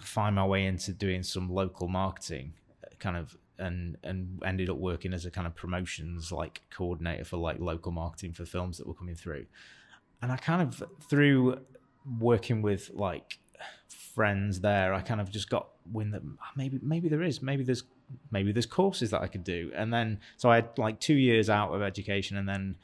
find 0.00 0.34
my 0.36 0.46
way 0.46 0.66
into 0.66 0.92
doing 0.92 1.22
some 1.22 1.50
local 1.50 1.88
marketing, 1.88 2.54
kind 2.98 3.16
of, 3.16 3.36
and 3.58 3.96
and 4.02 4.42
ended 4.44 4.70
up 4.70 4.76
working 4.76 5.12
as 5.12 5.26
a 5.26 5.30
kind 5.30 5.46
of 5.46 5.54
promotions 5.54 6.32
like 6.32 6.62
coordinator 6.70 7.24
for 7.24 7.36
like 7.36 7.58
local 7.60 7.92
marketing 7.92 8.32
for 8.32 8.44
films 8.44 8.78
that 8.78 8.86
were 8.86 8.94
coming 8.94 9.14
through, 9.14 9.46
and 10.22 10.32
I 10.32 10.36
kind 10.36 10.62
of 10.62 10.82
through 11.08 11.60
working 12.18 12.62
with 12.62 12.90
like 12.94 13.38
friends 13.88 14.60
there, 14.60 14.94
I 14.94 15.00
kind 15.00 15.20
of 15.20 15.30
just 15.30 15.50
got 15.50 15.68
wind 15.92 16.14
that 16.14 16.22
"Ah, 16.40 16.50
maybe 16.56 16.78
maybe 16.82 17.08
there 17.08 17.22
is 17.22 17.42
maybe 17.42 17.64
there's 17.64 17.84
maybe 18.30 18.52
there's 18.52 18.66
courses 18.66 19.10
that 19.10 19.22
I 19.22 19.28
could 19.28 19.44
do, 19.44 19.70
and 19.74 19.92
then 19.92 20.20
so 20.36 20.50
I 20.50 20.56
had 20.56 20.78
like 20.78 21.00
two 21.00 21.14
years 21.14 21.50
out 21.50 21.72
of 21.72 21.82
education, 21.82 22.36
and 22.36 22.48
then 22.48 22.76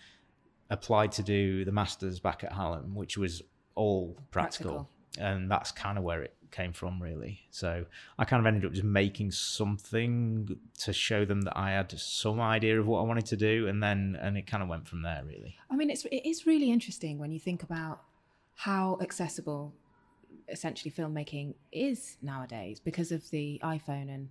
applied 0.70 1.12
to 1.12 1.22
do 1.22 1.64
the 1.64 1.72
masters 1.72 2.20
back 2.20 2.44
at 2.44 2.52
Hallam, 2.52 2.94
which 2.94 3.16
was 3.16 3.42
all 3.74 4.16
practical, 4.30 4.88
and 5.18 5.50
that's 5.50 5.70
kind 5.72 5.98
of 5.98 6.04
where 6.04 6.22
it 6.22 6.34
came 6.50 6.72
from 6.72 7.02
really. 7.02 7.40
So 7.50 7.84
I 8.18 8.24
kind 8.24 8.40
of 8.40 8.46
ended 8.46 8.64
up 8.64 8.72
just 8.72 8.84
making 8.84 9.30
something 9.32 10.56
to 10.80 10.92
show 10.92 11.24
them 11.24 11.42
that 11.42 11.56
I 11.56 11.72
had 11.72 11.90
some 11.98 12.40
idea 12.40 12.80
of 12.80 12.86
what 12.86 13.00
I 13.00 13.02
wanted 13.02 13.26
to 13.26 13.36
do, 13.36 13.68
and 13.68 13.82
then 13.82 14.18
and 14.20 14.36
it 14.36 14.46
kind 14.46 14.62
of 14.62 14.68
went 14.68 14.88
from 14.88 15.02
there 15.02 15.22
really. 15.26 15.56
I 15.70 15.76
mean, 15.76 15.90
it's 15.90 16.04
it 16.06 16.28
is 16.28 16.46
really 16.46 16.70
interesting 16.70 17.18
when 17.18 17.30
you 17.30 17.40
think 17.40 17.62
about 17.62 18.00
how 18.54 18.98
accessible 19.02 19.74
essentially 20.48 20.90
filmmaking 20.90 21.54
is 21.72 22.16
nowadays 22.22 22.78
because 22.80 23.10
of 23.12 23.28
the 23.30 23.60
iPhone 23.64 24.12
and 24.14 24.28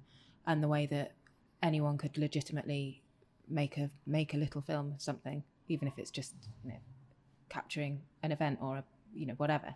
and 0.47 0.63
the 0.63 0.67
way 0.67 0.85
that 0.85 1.13
anyone 1.61 1.97
could 1.97 2.17
legitimately 2.17 3.01
make 3.49 3.77
a 3.77 3.89
make 4.05 4.33
a 4.33 4.37
little 4.37 4.61
film 4.61 4.93
of 4.93 5.01
something, 5.01 5.43
even 5.67 5.87
if 5.87 5.97
it's 5.97 6.11
just 6.11 6.33
you 6.63 6.71
know 6.71 6.79
capturing 7.49 8.01
an 8.23 8.31
event 8.31 8.59
or 8.61 8.77
a 8.77 8.83
you 9.13 9.25
know 9.25 9.35
whatever, 9.37 9.75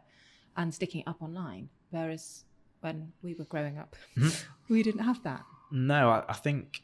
and 0.57 0.73
sticking 0.73 1.01
it 1.01 1.07
up 1.07 1.21
online. 1.21 1.69
Whereas 1.91 2.43
when 2.81 3.11
we 3.21 3.33
were 3.33 3.45
growing 3.45 3.77
up, 3.77 3.95
mm-hmm. 4.17 4.29
we 4.73 4.83
didn't 4.83 5.03
have 5.03 5.23
that. 5.23 5.43
No, 5.71 6.09
I, 6.09 6.23
I 6.29 6.33
think 6.33 6.81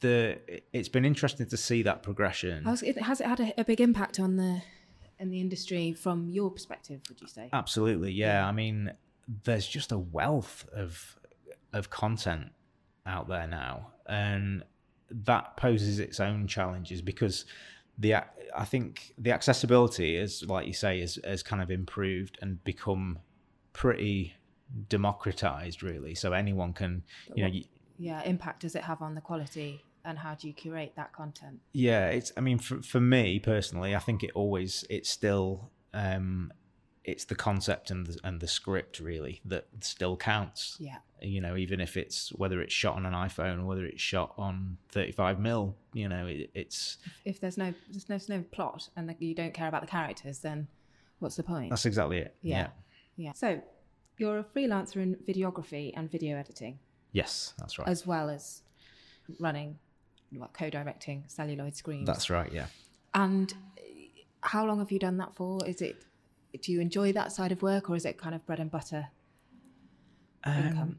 the 0.00 0.38
it's 0.72 0.88
been 0.88 1.04
interesting 1.04 1.46
to 1.46 1.56
see 1.56 1.82
that 1.82 2.02
progression. 2.02 2.66
It, 2.82 3.00
has 3.02 3.20
it 3.20 3.26
had 3.26 3.40
a, 3.40 3.60
a 3.60 3.64
big 3.64 3.80
impact 3.80 4.18
on 4.18 4.36
the 4.36 4.62
in 5.18 5.30
the 5.30 5.40
industry 5.40 5.92
from 5.92 6.28
your 6.28 6.50
perspective? 6.50 7.00
Would 7.08 7.20
you 7.20 7.28
say? 7.28 7.48
Absolutely, 7.52 8.12
yeah. 8.12 8.46
I 8.46 8.52
mean, 8.52 8.92
there's 9.44 9.66
just 9.66 9.92
a 9.92 9.98
wealth 9.98 10.66
of 10.72 11.16
of 11.72 11.90
content 11.90 12.48
out 13.06 13.28
there 13.28 13.46
now, 13.46 13.92
and 14.06 14.64
that 15.10 15.56
poses 15.56 15.98
its 15.98 16.20
own 16.20 16.46
challenges 16.46 17.02
because 17.02 17.44
the 17.98 18.14
I 18.14 18.64
think 18.64 19.12
the 19.18 19.32
accessibility 19.32 20.16
is, 20.16 20.44
like 20.44 20.66
you 20.66 20.72
say, 20.72 21.00
is 21.00 21.18
has 21.24 21.42
kind 21.42 21.62
of 21.62 21.70
improved 21.70 22.38
and 22.40 22.62
become 22.64 23.18
pretty 23.72 24.34
democratized, 24.88 25.82
really. 25.82 26.14
So 26.14 26.32
anyone 26.32 26.72
can, 26.72 27.02
you 27.34 27.44
know, 27.44 27.50
you, 27.50 27.64
yeah 27.98 28.22
impact 28.22 28.60
does 28.60 28.74
it 28.74 28.82
have 28.82 29.02
on 29.02 29.14
the 29.14 29.20
quality 29.20 29.84
and 30.04 30.18
how 30.18 30.34
do 30.34 30.46
you 30.46 30.54
curate 30.54 30.92
that 30.96 31.12
content 31.12 31.60
yeah 31.72 32.06
it's 32.06 32.32
i 32.36 32.40
mean 32.40 32.58
for, 32.58 32.80
for 32.82 33.00
me 33.00 33.38
personally 33.38 33.94
i 33.94 33.98
think 33.98 34.22
it 34.22 34.30
always 34.34 34.84
it's 34.88 35.10
still 35.10 35.70
um 35.92 36.52
it's 37.04 37.24
the 37.24 37.34
concept 37.34 37.90
and 37.90 38.06
the, 38.06 38.18
and 38.24 38.40
the 38.40 38.48
script 38.48 39.00
really 39.00 39.40
that 39.44 39.66
still 39.80 40.16
counts. 40.16 40.76
Yeah. 40.78 40.98
You 41.20 41.40
know, 41.40 41.56
even 41.56 41.80
if 41.80 41.96
it's 41.96 42.30
whether 42.30 42.60
it's 42.60 42.72
shot 42.72 42.96
on 42.96 43.06
an 43.06 43.14
iPhone 43.14 43.60
or 43.62 43.64
whether 43.66 43.84
it's 43.84 44.00
shot 44.00 44.34
on 44.36 44.76
35 44.90 45.40
mil, 45.40 45.74
you 45.92 46.08
know, 46.08 46.26
it, 46.26 46.50
it's 46.54 46.98
If 47.24 47.40
there's 47.40 47.56
no 47.58 47.72
there's 47.90 48.08
no, 48.08 48.14
there's 48.14 48.28
no 48.28 48.44
plot 48.50 48.88
and 48.96 49.14
you 49.18 49.34
don't 49.34 49.54
care 49.54 49.68
about 49.68 49.80
the 49.80 49.86
characters, 49.86 50.38
then 50.40 50.68
what's 51.18 51.36
the 51.36 51.42
point? 51.42 51.70
that's 51.70 51.86
exactly 51.86 52.18
it. 52.18 52.34
Yeah. 52.42 52.56
yeah. 52.58 52.68
yeah. 53.16 53.32
So 53.32 53.60
you're 54.18 54.38
a 54.38 54.44
freelancer 54.44 54.96
in 54.96 55.16
videography 55.16 55.92
and 55.96 56.10
video 56.10 56.36
editing, 56.36 56.78
Yes, 57.12 57.54
that's 57.58 57.78
right. 57.78 57.88
as 57.88 58.06
well 58.06 58.28
as 58.28 58.62
running, 59.40 59.78
what, 60.32 60.52
co-directing 60.52 61.24
celluloid 61.28 61.76
screams. 61.76 62.06
That's 62.06 62.28
right. 62.28 62.52
Yeah. 62.52 62.66
And 63.14 63.52
how 64.40 64.66
long 64.66 64.78
have 64.78 64.92
you 64.92 64.98
done 64.98 65.16
that 65.18 65.34
for? 65.34 65.64
Is 65.66 65.80
it 65.80 66.04
do 66.62 66.72
you 66.72 66.80
enjoy 66.80 67.12
that 67.12 67.32
side 67.32 67.52
of 67.52 67.62
work, 67.62 67.88
or 67.90 67.96
is 67.96 68.04
it 68.04 68.18
kind 68.18 68.34
of 68.34 68.44
bread 68.46 68.60
and 68.60 68.70
butter? 68.70 69.08
Um, 70.44 70.98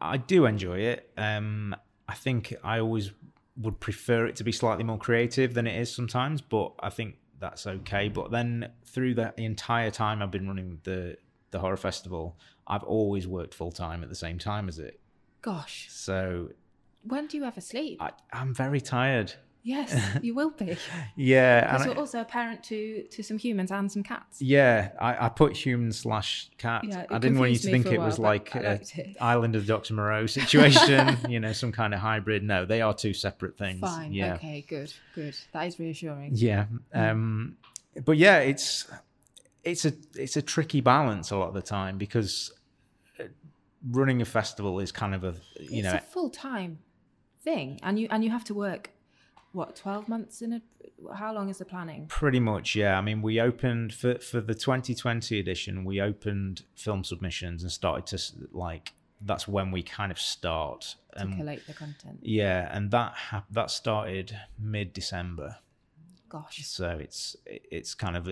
I 0.00 0.16
do 0.16 0.46
enjoy 0.46 0.78
it. 0.80 1.10
Um, 1.16 1.74
I 2.08 2.14
think 2.14 2.54
I 2.62 2.80
always 2.80 3.12
would 3.56 3.80
prefer 3.80 4.26
it 4.26 4.36
to 4.36 4.44
be 4.44 4.52
slightly 4.52 4.84
more 4.84 4.98
creative 4.98 5.54
than 5.54 5.66
it 5.66 5.80
is 5.80 5.92
sometimes, 5.94 6.40
but 6.40 6.72
I 6.80 6.90
think 6.90 7.16
that's 7.40 7.66
okay. 7.66 8.08
But 8.08 8.30
then 8.30 8.70
through 8.84 9.14
the 9.14 9.32
entire 9.38 9.90
time 9.90 10.22
I've 10.22 10.30
been 10.30 10.46
running 10.48 10.80
the 10.84 11.16
the 11.50 11.60
horror 11.60 11.76
festival, 11.76 12.36
I've 12.66 12.82
always 12.82 13.28
worked 13.28 13.54
full 13.54 13.70
time 13.70 14.02
at 14.02 14.08
the 14.08 14.14
same 14.16 14.38
time 14.38 14.68
as 14.68 14.78
it. 14.78 15.00
Gosh, 15.40 15.88
So 15.90 16.50
when 17.02 17.26
do 17.26 17.36
you 17.36 17.44
ever 17.44 17.60
sleep? 17.60 18.00
I, 18.00 18.10
I'm 18.32 18.54
very 18.54 18.80
tired. 18.80 19.34
Yes, 19.64 20.18
you 20.22 20.34
will 20.34 20.50
be. 20.50 20.76
Yeah, 21.16 21.60
Because 21.62 21.80
and 21.80 21.90
you're 21.90 21.96
I, 21.96 22.00
also 22.00 22.20
a 22.20 22.24
parent 22.24 22.62
to 22.64 23.02
to 23.10 23.22
some 23.22 23.38
humans 23.38 23.72
and 23.72 23.90
some 23.90 24.04
cats. 24.04 24.40
yeah, 24.40 24.90
I, 25.00 25.26
I 25.26 25.28
put 25.30 25.56
human 25.56 25.90
slash 25.92 26.50
cat. 26.58 26.84
Yeah, 26.84 27.06
I 27.10 27.18
didn't 27.18 27.38
want 27.38 27.50
you 27.50 27.58
to 27.58 27.70
think 27.70 27.86
it 27.86 27.98
was 27.98 28.18
like 28.18 28.52
but 28.52 28.64
I 28.64 28.68
a 28.68 28.70
liked 28.74 28.98
it. 28.98 29.16
Island 29.20 29.56
of 29.56 29.66
Dr. 29.66 29.94
Moreau 29.94 30.26
situation, 30.26 31.16
you 31.28 31.40
know, 31.40 31.52
some 31.52 31.72
kind 31.72 31.92
of 31.94 32.00
hybrid. 32.00 32.44
No, 32.44 32.64
they 32.64 32.80
are 32.82 32.94
two 32.94 33.14
separate 33.14 33.58
things. 33.58 33.80
Fine. 33.80 34.12
Yeah. 34.12 34.34
Okay. 34.34 34.64
Good. 34.68 34.92
Good. 35.14 35.36
That 35.52 35.66
is 35.66 35.78
reassuring. 35.80 36.32
Yeah. 36.34 36.66
Um, 36.92 37.56
but 38.04 38.16
yeah, 38.16 38.38
it's 38.38 38.86
it's 39.64 39.84
a 39.84 39.92
it's 40.14 40.36
a 40.36 40.42
tricky 40.42 40.80
balance 40.80 41.30
a 41.30 41.36
lot 41.36 41.48
of 41.48 41.54
the 41.54 41.62
time 41.62 41.96
because 41.98 42.52
uh, 43.18 43.24
running 43.90 44.20
a 44.20 44.24
festival 44.24 44.78
is 44.80 44.92
kind 44.92 45.14
of 45.14 45.24
a 45.24 45.34
you 45.58 45.78
it's 45.78 45.84
know 45.84 45.94
a 45.94 46.00
full 46.00 46.30
time 46.30 46.78
thing, 47.42 47.78
and 47.82 47.98
you 47.98 48.08
and 48.10 48.22
you 48.24 48.30
have 48.30 48.44
to 48.44 48.54
work 48.54 48.90
what 49.54 49.76
twelve 49.76 50.08
months 50.08 50.42
in 50.42 50.52
a. 50.52 50.62
How 51.14 51.34
long 51.34 51.48
is 51.48 51.58
the 51.58 51.64
planning? 51.64 52.06
pretty 52.08 52.40
much 52.40 52.74
yeah. 52.74 52.98
I 52.98 53.00
mean, 53.00 53.22
we 53.22 53.40
opened 53.40 53.94
for 53.94 54.18
for 54.18 54.40
the 54.40 54.54
2020 54.54 55.38
edition. 55.38 55.84
We 55.84 56.00
opened 56.00 56.62
film 56.74 57.04
submissions 57.04 57.62
and 57.62 57.70
started 57.72 58.06
to 58.16 58.48
like 58.52 58.92
that's 59.20 59.48
when 59.48 59.70
we 59.70 59.82
kind 59.82 60.12
of 60.12 60.18
start. 60.18 60.96
To 61.16 61.26
collate 61.36 61.66
the 61.66 61.74
content. 61.74 62.18
yeah, 62.22 62.68
and 62.76 62.90
that 62.90 63.14
hap- 63.14 63.50
that 63.52 63.70
started 63.70 64.36
mid 64.58 64.92
December. 64.92 65.58
Gosh. 66.28 66.66
So 66.66 66.98
it's 67.00 67.36
it's 67.46 67.94
kind 67.94 68.16
of 68.16 68.28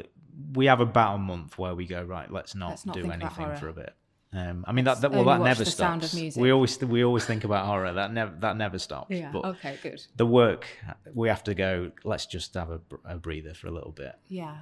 we 0.55 0.67
have 0.67 0.81
about 0.81 1.15
a 1.15 1.19
month 1.19 1.59
where 1.59 1.75
we 1.75 1.87
go 1.87 2.03
right. 2.03 2.31
Let's 2.31 2.55
not, 2.57 2.71
Let's 2.71 2.87
not 2.87 2.95
do 2.97 3.11
anything 3.11 3.55
for 3.57 3.69
a 3.69 3.73
bit. 3.73 3.95
Um, 4.35 4.65
I 4.67 4.73
mean 4.73 4.87
that, 4.87 5.03
that 5.03 5.11
well 5.13 5.25
that 5.25 5.43
never 5.43 5.63
The 5.65 5.71
Sound 5.71 6.03
of 6.05 6.09
stops. 6.11 6.37
We 6.37 6.51
always 6.53 6.81
we 6.81 7.05
always 7.05 7.25
think 7.27 7.45
about 7.45 7.67
horror. 7.67 7.93
That 7.93 8.13
never 8.13 8.35
that 8.41 8.57
never 8.57 8.79
stops. 8.79 9.11
Yeah. 9.11 9.31
But 9.33 9.45
Okay. 9.45 9.79
Good. 9.83 10.01
the 10.17 10.25
work 10.27 10.67
we 11.15 11.29
have 11.29 11.45
to 11.45 11.55
go. 11.55 11.93
Let's 12.05 12.25
just 12.27 12.55
have 12.55 12.71
a, 12.71 12.81
a 13.05 13.17
breather 13.19 13.53
for 13.55 13.67
a 13.67 13.71
little 13.71 13.93
bit. 13.93 14.15
Yeah. 14.29 14.57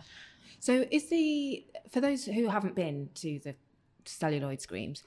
So 0.58 0.84
is 0.90 1.08
the 1.08 1.64
for 1.90 2.00
those 2.00 2.24
who 2.24 2.48
haven't 2.48 2.74
been 2.74 3.10
to 3.16 3.38
the 3.44 3.54
celluloid 4.04 4.60
screams, 4.60 5.04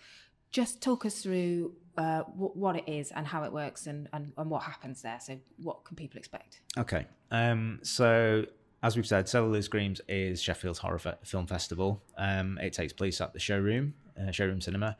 just 0.49 0.81
talk 0.81 1.05
us 1.05 1.21
through 1.21 1.73
uh, 1.97 2.23
w- 2.23 2.51
what 2.53 2.75
it 2.77 2.85
is 2.87 3.11
and 3.11 3.27
how 3.27 3.43
it 3.43 3.51
works 3.51 3.85
and, 3.85 4.07
and 4.13 4.31
and 4.37 4.49
what 4.49 4.63
happens 4.63 5.01
there. 5.01 5.19
So 5.19 5.39
what 5.61 5.83
can 5.83 5.95
people 5.97 6.17
expect? 6.17 6.61
Okay. 6.77 7.05
Um, 7.31 7.79
so 7.83 8.45
as 8.83 8.97
we've 8.97 9.07
said, 9.07 9.29
Celluloid 9.29 9.63
Screams 9.63 10.01
is 10.09 10.41
Sheffield's 10.41 10.79
horror 10.79 10.99
fe- 10.99 11.15
film 11.23 11.47
festival. 11.47 12.03
Um, 12.17 12.59
it 12.61 12.73
takes 12.73 12.91
place 12.91 13.21
at 13.21 13.31
the 13.31 13.39
showroom, 13.39 13.93
uh, 14.21 14.31
showroom 14.31 14.59
cinema, 14.59 14.97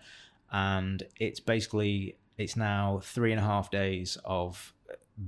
and 0.52 1.04
it's 1.20 1.42
basically 1.42 2.16
it's 2.38 2.56
now 2.56 3.02
three 3.04 3.32
and 3.32 3.40
a 3.40 3.44
half 3.44 3.70
days 3.70 4.18
of 4.24 4.74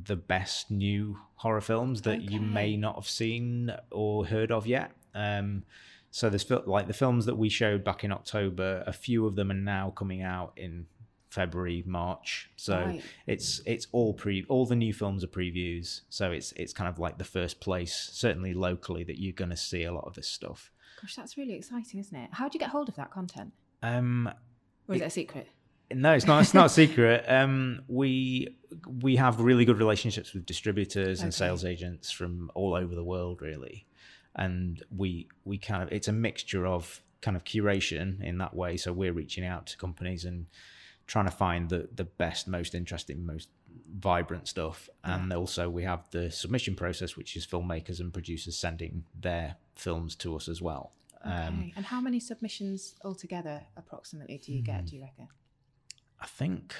the 0.05 0.15
best 0.15 0.71
new 0.71 1.19
horror 1.35 1.61
films 1.61 2.01
that 2.03 2.21
you 2.21 2.39
may 2.39 2.75
not 2.75 2.95
have 2.95 3.07
seen 3.07 3.71
or 3.91 4.25
heard 4.25 4.51
of 4.51 4.65
yet. 4.65 4.91
Um, 5.13 5.63
so 6.09 6.29
there's 6.29 6.49
like 6.49 6.87
the 6.87 6.93
films 6.93 7.25
that 7.25 7.35
we 7.35 7.49
showed 7.49 7.83
back 7.83 8.05
in 8.05 8.11
October. 8.11 8.83
A 8.87 8.93
few 8.93 9.25
of 9.25 9.35
them 9.35 9.51
are 9.51 9.53
now 9.55 9.91
coming 9.95 10.21
out 10.21 10.53
in 10.55 10.85
February, 11.29 11.83
March. 11.85 12.49
So 12.55 12.77
Right. 12.85 13.01
it's 13.27 13.61
it's 13.65 13.87
all 13.91 14.13
pre 14.13 14.45
all 14.47 14.65
the 14.65 14.75
new 14.75 14.93
films 14.93 15.23
are 15.23 15.27
previews. 15.27 16.01
So 16.09 16.31
it's 16.31 16.51
it's 16.53 16.73
kind 16.73 16.87
of 16.89 16.99
like 16.99 17.17
the 17.17 17.23
first 17.23 17.59
place, 17.59 18.09
certainly 18.13 18.53
locally, 18.53 19.03
that 19.03 19.19
you're 19.19 19.33
going 19.33 19.49
to 19.51 19.57
see 19.57 19.83
a 19.83 19.91
lot 19.93 20.05
of 20.05 20.13
this 20.15 20.27
stuff. 20.27 20.71
Gosh, 21.01 21.15
that's 21.15 21.37
really 21.37 21.53
exciting, 21.53 21.99
isn't 21.99 22.15
it? 22.17 22.29
How 22.33 22.47
do 22.47 22.55
you 22.55 22.59
get 22.59 22.69
hold 22.69 22.87
of 22.89 22.95
that 22.95 23.11
content, 23.11 23.51
Um, 23.83 24.29
or 24.87 24.95
is 24.95 25.01
it 25.01 25.05
a 25.05 25.09
secret? 25.09 25.47
no, 25.93 26.13
it's 26.13 26.25
not. 26.25 26.41
It's 26.41 26.53
not 26.53 26.67
a 26.67 26.69
secret. 26.83 27.25
Um, 27.27 27.81
we 27.87 28.55
we 29.01 29.17
have 29.17 29.39
really 29.41 29.65
good 29.65 29.77
relationships 29.77 30.33
with 30.33 30.45
distributors 30.45 31.21
and 31.21 31.33
sales 31.33 31.65
agents 31.65 32.11
from 32.11 32.49
all 32.55 32.73
over 32.75 32.95
the 32.95 33.03
world, 33.03 33.41
really, 33.41 33.85
and 34.35 34.81
we 34.95 35.27
we 35.43 35.57
kind 35.57 35.83
of 35.83 35.91
it's 35.91 36.07
a 36.07 36.13
mixture 36.13 36.65
of 36.65 37.01
kind 37.21 37.35
of 37.35 37.43
curation 37.43 38.21
in 38.23 38.37
that 38.37 38.55
way. 38.55 38.77
So 38.77 38.93
we're 38.93 39.13
reaching 39.13 39.45
out 39.45 39.65
to 39.67 39.77
companies 39.77 40.25
and 40.25 40.45
trying 41.07 41.25
to 41.25 41.31
find 41.31 41.69
the 41.69 41.89
the 41.93 42.03
best, 42.05 42.47
most 42.47 42.75
interesting, 42.75 43.25
most 43.25 43.49
vibrant 43.97 44.47
stuff, 44.47 44.89
and 45.03 45.31
also 45.33 45.69
we 45.69 45.83
have 45.83 46.09
the 46.11 46.29
submission 46.31 46.75
process, 46.75 47.15
which 47.15 47.35
is 47.35 47.45
filmmakers 47.45 47.99
and 47.99 48.11
producers 48.13 48.57
sending 48.57 49.03
their 49.19 49.55
films 49.75 50.15
to 50.15 50.35
us 50.35 50.47
as 50.47 50.61
well. 50.61 50.91
Um, 51.23 51.33
Okay. 51.59 51.73
And 51.75 51.85
how 51.85 52.01
many 52.01 52.19
submissions 52.19 52.95
altogether, 53.03 53.63
approximately, 53.77 54.37
do 54.37 54.51
you 54.51 54.59
Hmm. 54.59 54.65
get? 54.65 54.85
Do 54.87 54.95
you 54.95 55.01
reckon? 55.01 55.27
I 56.19 56.27
think 56.27 56.75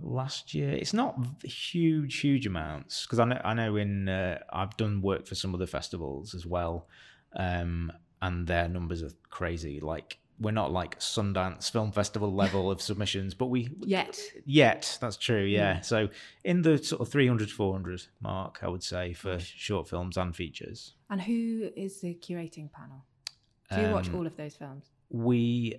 last 0.00 0.54
year 0.54 0.70
it's 0.70 0.92
not 0.94 1.16
huge, 1.44 2.20
huge 2.20 2.46
amounts 2.46 3.04
because 3.04 3.18
I 3.18 3.24
know 3.24 3.40
I 3.44 3.54
know 3.54 3.76
in 3.76 4.08
uh, 4.08 4.38
I've 4.52 4.76
done 4.76 5.02
work 5.02 5.26
for 5.26 5.34
some 5.34 5.54
other 5.54 5.66
festivals 5.66 6.34
as 6.34 6.46
well, 6.46 6.88
um, 7.36 7.92
and 8.20 8.46
their 8.46 8.68
numbers 8.68 9.02
are 9.02 9.10
crazy. 9.30 9.80
Like 9.80 10.18
we're 10.42 10.50
not 10.50 10.72
like 10.72 10.98
Sundance 10.98 11.70
Film 11.70 11.92
Festival 11.92 12.32
level 12.34 12.70
of 12.70 12.82
submissions, 12.82 13.32
but 13.34 13.46
we 13.46 13.70
Yet. 13.80 14.20
yet 14.44 14.98
that's 15.00 15.16
true. 15.16 15.44
Yeah, 15.44 15.80
so 15.80 16.08
in 16.44 16.62
the 16.62 16.78
sort 16.82 17.00
of 17.00 17.08
300 17.08 17.50
400 17.50 18.02
mark, 18.20 18.58
I 18.62 18.68
would 18.68 18.82
say 18.82 19.12
for 19.12 19.38
short 19.38 19.88
films 19.88 20.16
and 20.16 20.34
features. 20.34 20.94
And 21.08 21.20
who 21.22 21.70
is 21.76 22.00
the 22.00 22.14
curating 22.14 22.70
panel? 22.72 23.04
Do 23.74 23.80
you 23.80 23.92
watch 23.94 24.08
Um, 24.08 24.16
all 24.16 24.26
of 24.26 24.36
those 24.36 24.54
films? 24.54 24.90
We 25.08 25.76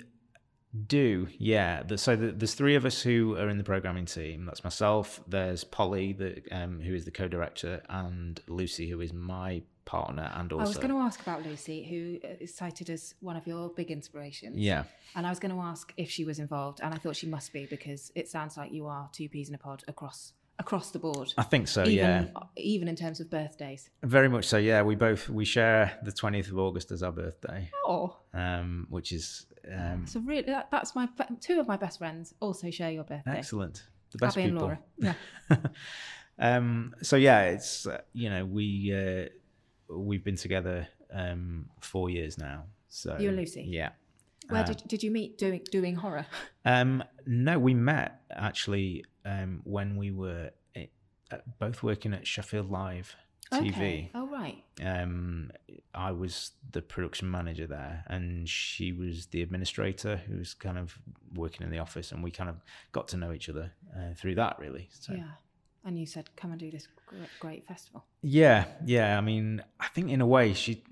do, 0.87 1.27
yeah. 1.37 1.83
The, 1.83 1.97
so 1.97 2.15
the, 2.15 2.31
there's 2.31 2.55
three 2.55 2.75
of 2.75 2.85
us 2.85 3.01
who 3.01 3.35
are 3.37 3.49
in 3.49 3.57
the 3.59 3.63
programming 3.63 4.05
team. 4.05 4.45
That's 4.45 4.63
myself. 4.63 5.21
There's 5.27 5.63
Polly, 5.63 6.13
the, 6.13 6.41
um, 6.51 6.79
who 6.79 6.95
is 6.95 7.05
the 7.05 7.11
co-director, 7.11 7.83
and 7.89 8.39
Lucy, 8.47 8.89
who 8.89 8.99
is 9.01 9.13
my 9.13 9.61
partner, 9.85 10.31
and 10.35 10.51
also 10.51 10.63
I 10.65 10.67
was 10.67 10.77
going 10.77 10.89
to 10.89 10.97
ask 10.97 11.21
about 11.21 11.45
Lucy, 11.45 11.83
who 11.83 12.27
is 12.39 12.53
cited 12.55 12.89
as 12.89 13.15
one 13.19 13.35
of 13.35 13.45
your 13.47 13.69
big 13.69 13.91
inspirations. 13.91 14.57
yeah, 14.57 14.83
And 15.15 15.25
I 15.25 15.29
was 15.29 15.39
going 15.39 15.53
to 15.53 15.61
ask 15.61 15.93
if 15.97 16.09
she 16.09 16.25
was 16.25 16.39
involved, 16.39 16.79
and 16.81 16.93
I 16.93 16.97
thought 16.97 17.15
she 17.15 17.27
must 17.27 17.53
be 17.53 17.65
because 17.65 18.11
it 18.15 18.27
sounds 18.27 18.57
like 18.57 18.71
you 18.71 18.87
are 18.87 19.09
two 19.11 19.29
peas 19.29 19.49
in 19.49 19.55
a 19.55 19.57
pod 19.59 19.83
across 19.87 20.33
across 20.59 20.91
the 20.91 20.99
board. 20.99 21.33
I 21.37 21.43
think 21.43 21.67
so. 21.67 21.81
even, 21.83 21.95
yeah, 21.95 22.25
even 22.57 22.87
in 22.87 22.95
terms 22.95 23.19
of 23.19 23.29
birthdays. 23.29 23.89
very 24.03 24.29
much 24.29 24.45
so. 24.45 24.57
Yeah, 24.57 24.83
we 24.83 24.95
both 24.95 25.27
we 25.27 25.45
share 25.45 25.97
the 26.03 26.11
20th 26.11 26.51
of 26.51 26.59
August 26.59 26.91
as 26.91 27.01
our 27.03 27.11
birthday, 27.11 27.69
Oh, 27.85 28.17
um, 28.33 28.85
which 28.89 29.11
is 29.11 29.47
um, 29.71 30.05
so 30.05 30.19
really, 30.19 30.43
that, 30.43 30.69
that's 30.71 30.95
my 30.95 31.07
two 31.41 31.59
of 31.59 31.67
my 31.67 31.77
best 31.77 31.97
friends 31.97 32.33
also 32.39 32.69
share 32.69 32.91
your 32.91 33.03
birthday. 33.03 33.37
excellent. 33.37 33.83
The 34.11 34.17
best 34.19 34.37
Abby 34.37 34.49
and. 34.49 34.59
Laura. 34.59 34.79
Yeah. 34.97 35.13
um, 36.39 36.93
so 37.01 37.15
yeah, 37.15 37.41
it's 37.45 37.87
uh, 37.87 38.01
you 38.13 38.29
know 38.29 38.45
we 38.45 38.93
uh, 38.93 39.29
we've 39.89 40.23
been 40.23 40.35
together 40.35 40.87
um, 41.11 41.69
four 41.79 42.09
years 42.09 42.37
now. 42.37 42.63
So 42.89 43.17
You 43.19 43.29
and 43.29 43.37
Lucy? 43.37 43.63
yeah. 43.67 43.89
Where 44.49 44.61
Uh, 44.61 44.67
did, 44.67 44.83
did 44.87 45.03
you 45.03 45.11
meet 45.11 45.37
doing 45.37 45.61
doing 45.71 45.95
horror? 45.95 46.25
Um, 46.65 47.03
no, 47.25 47.59
we 47.59 47.73
met 47.73 48.21
actually 48.31 49.03
um, 49.25 49.59
when 49.65 49.97
we 49.97 50.11
were 50.11 50.51
i- 50.77 50.87
uh, 51.31 51.37
both 51.59 51.83
working 51.83 52.13
at 52.13 52.25
Sheffield 52.25 52.71
Live 52.71 53.15
TV. 53.51 53.69
Okay. 53.73 54.11
Oh 54.15 54.27
right. 54.27 54.63
Um, 54.81 55.51
I 55.93 56.11
was 56.11 56.51
the 56.71 56.81
production 56.81 57.29
manager 57.29 57.67
there, 57.67 58.05
and 58.07 58.47
she 58.47 58.93
was 58.93 59.25
the 59.27 59.41
administrator 59.41 60.15
who 60.25 60.37
was 60.37 60.53
kind 60.53 60.77
of 60.77 60.97
working 61.35 61.63
in 61.65 61.69
the 61.69 61.79
office, 61.79 62.13
and 62.13 62.23
we 62.23 62.31
kind 62.31 62.49
of 62.49 62.55
got 62.93 63.09
to 63.09 63.17
know 63.17 63.33
each 63.33 63.49
other 63.49 63.73
uh, 63.93 64.13
through 64.15 64.35
that, 64.35 64.57
really. 64.57 64.87
So 64.91 65.13
Yeah. 65.15 65.23
And 65.85 65.99
you 65.99 66.05
said, 66.05 66.29
"Come 66.35 66.51
and 66.51 66.59
do 66.59 66.71
this 66.71 66.87
great, 67.39 67.67
festival." 67.67 68.05
yeah, 68.21 68.65
yeah. 68.85 69.17
I 69.17 69.21
mean, 69.21 69.63
I 69.79 69.87
think 69.89 70.09
in 70.11 70.21
a 70.21 70.25
way 70.27 70.53
she. 70.53 70.83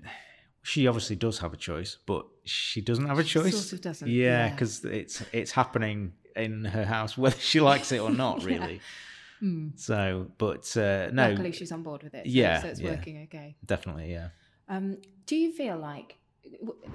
she 0.64 0.86
obviously 0.86 1.16
does 1.16 1.38
have 1.40 1.52
a 1.52 1.56
choice, 1.56 1.96
but 2.06 2.24
she 2.44 2.80
doesn't 2.80 3.06
have 3.06 3.18
a 3.18 3.24
choice. 3.24 3.56
Sort 3.56 3.72
of 3.72 3.80
doesn't, 3.80 4.08
Yeah, 4.08 4.24
yeah. 4.46 4.50
because 4.50 4.84
it's 4.84 5.22
it's 5.32 5.50
happening 5.52 6.12
in 6.36 6.64
her 6.66 6.84
house 6.84 7.18
whether 7.22 7.38
she 7.38 7.60
likes 7.60 7.90
it 7.90 7.98
or 8.00 8.10
not, 8.10 8.42
Yeah. 8.42 8.46
really. 8.58 8.80
So, 9.74 10.28
but 10.38 10.76
uh, 10.76 11.10
no, 11.12 11.30
Luckily, 11.30 11.50
she's 11.52 11.72
on 11.72 11.82
board 11.82 12.04
with 12.04 12.14
it. 12.14 12.26
So, 12.26 12.30
Yeah, 12.30 12.62
so 12.62 12.68
it's 12.68 12.80
yeah. 12.80 12.90
working 12.90 13.22
okay. 13.24 13.56
definitely, 13.66 14.12
yeah. 14.12 14.28
Um, 14.68 14.98
do 15.26 15.34
you 15.34 15.52
feel 15.52 15.78
like 15.78 16.18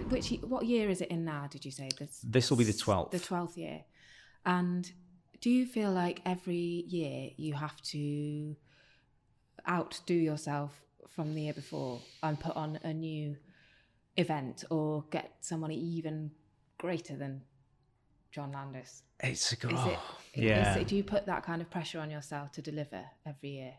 which 0.09 0.29
what 0.43 0.65
year 0.65 0.89
is 0.89 1.01
it 1.01 1.09
in 1.09 1.25
now? 1.25 1.47
Did 1.49 1.65
you 1.65 1.71
say 1.71 1.89
this? 1.99 2.21
This 2.23 2.49
will 2.49 2.57
be 2.57 2.63
the 2.63 2.71
12th. 2.71 3.11
The 3.11 3.19
twelfth 3.19 3.57
year, 3.57 3.81
and 4.45 4.89
do 5.41 5.49
you 5.49 5.65
feel 5.65 5.91
like 5.91 6.21
every 6.25 6.55
year 6.87 7.29
you 7.37 7.53
have 7.53 7.79
to 7.83 8.55
outdo 9.67 10.13
yourself 10.13 10.81
from 11.09 11.33
the 11.33 11.41
year 11.43 11.53
before 11.53 11.99
and 12.23 12.39
put 12.39 12.55
on 12.55 12.79
a 12.83 12.93
new 12.93 13.35
event 14.17 14.63
or 14.69 15.03
get 15.11 15.33
someone 15.41 15.71
even 15.71 16.31
greater 16.77 17.15
than 17.15 17.41
John 18.31 18.51
Landis? 18.51 19.03
It's 19.21 19.51
a 19.51 19.55
good. 19.55 19.73
Is 19.73 19.85
it? 19.85 19.99
is 20.35 20.43
yeah. 20.43 20.75
it- 20.77 20.87
do 20.87 20.95
you 20.95 21.03
put 21.03 21.25
that 21.25 21.43
kind 21.43 21.61
of 21.61 21.69
pressure 21.69 21.99
on 21.99 22.09
yourself 22.11 22.51
to 22.53 22.61
deliver 22.61 23.03
every 23.25 23.49
year? 23.49 23.73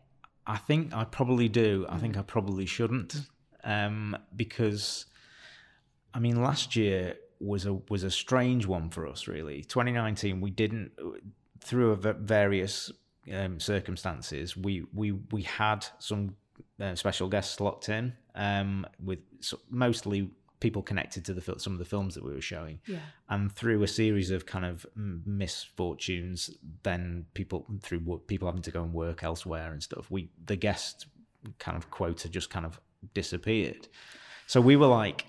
I 0.45 0.57
think 0.57 0.93
I 0.93 1.03
probably 1.05 1.47
do. 1.49 1.85
I 1.89 1.97
Mm. 1.97 2.01
think 2.01 2.17
I 2.17 2.21
probably 2.23 2.65
shouldn't, 2.65 3.15
um, 3.63 4.17
because 4.35 5.05
I 6.13 6.19
mean, 6.19 6.41
last 6.41 6.75
year 6.75 7.15
was 7.39 7.65
a 7.65 7.73
was 7.73 8.03
a 8.03 8.11
strange 8.11 8.65
one 8.65 8.89
for 8.89 9.07
us. 9.07 9.27
Really, 9.27 9.63
2019, 9.63 10.41
we 10.41 10.49
didn't 10.49 10.91
through 11.61 11.95
various 12.21 12.91
um, 13.33 13.59
circumstances. 13.59 14.55
We 14.57 14.83
we 14.93 15.11
we 15.31 15.43
had 15.43 15.85
some 15.99 16.35
uh, 16.79 16.95
special 16.95 17.27
guests 17.29 17.59
locked 17.59 17.89
in 17.89 18.13
um, 18.35 18.85
with 19.03 19.19
so, 19.41 19.59
mostly 19.69 20.31
people 20.59 20.81
connected 20.81 21.23
to 21.25 21.33
the 21.33 21.39
fil- 21.41 21.57
some 21.59 21.71
of 21.73 21.79
the 21.79 21.85
films 21.85 22.15
that 22.15 22.23
we 22.23 22.33
were 22.33 22.41
showing 22.41 22.79
Yeah. 22.85 22.99
and 23.29 23.49
through 23.49 23.81
a 23.83 23.87
series 23.87 24.29
of 24.29 24.45
kind 24.45 24.65
of 24.65 24.85
misfortunes 25.53 26.49
then 26.83 27.25
people 27.33 27.65
through 27.81 27.99
wo- 27.99 28.17
people 28.17 28.47
having 28.47 28.61
to 28.63 28.71
go 28.71 28.83
and 28.83 28.93
work 28.93 29.23
elsewhere 29.23 29.71
and 29.71 29.81
stuff 29.81 30.09
we 30.11 30.29
the 30.45 30.55
guest 30.55 31.07
kind 31.59 31.77
of 31.77 31.89
quota 31.91 32.29
just 32.29 32.49
kind 32.49 32.65
of 32.65 32.79
disappeared 33.13 33.87
so 34.47 34.59
we 34.59 34.75
were 34.75 34.87
like 34.87 35.25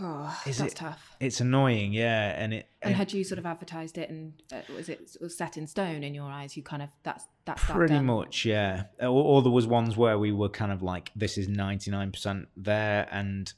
Oh, 0.00 0.42
Is 0.46 0.58
that's 0.58 0.72
it- 0.72 0.76
tough. 0.76 1.16
it's 1.20 1.40
annoying 1.40 1.92
yeah 1.92 2.30
and 2.42 2.52
it 2.54 2.68
And 2.82 2.92
it- 2.92 2.96
had 2.96 3.12
you 3.12 3.22
sort 3.24 3.38
of 3.38 3.46
advertised 3.46 3.98
it, 3.98 4.10
and 4.10 4.32
uh, 4.52 4.60
was 4.74 4.88
it 4.88 5.08
sort 5.10 5.24
of 5.26 5.32
set 5.32 5.56
in 5.56 5.66
stone 5.66 6.02
in 6.02 6.14
your 6.14 6.30
eyes? 6.30 6.56
You 6.56 6.62
kind 6.62 6.82
of 6.82 6.88
that's 7.02 7.24
that's 7.44 7.64
that 7.66 7.76
pretty 7.76 7.94
done? 7.94 8.06
much 8.06 8.44
yeah 8.44 8.84
or, 9.00 9.08
or 9.08 9.42
there 9.42 9.52
was 9.52 9.66
ones 9.66 9.96
where 9.96 10.18
we 10.18 10.32
were 10.32 10.48
kind 10.48 10.72
of 10.72 10.82
like 10.82 11.10
this 11.14 11.38
is 11.38 11.48
99% 11.48 12.46
there 12.56 13.08
and 13.10 13.52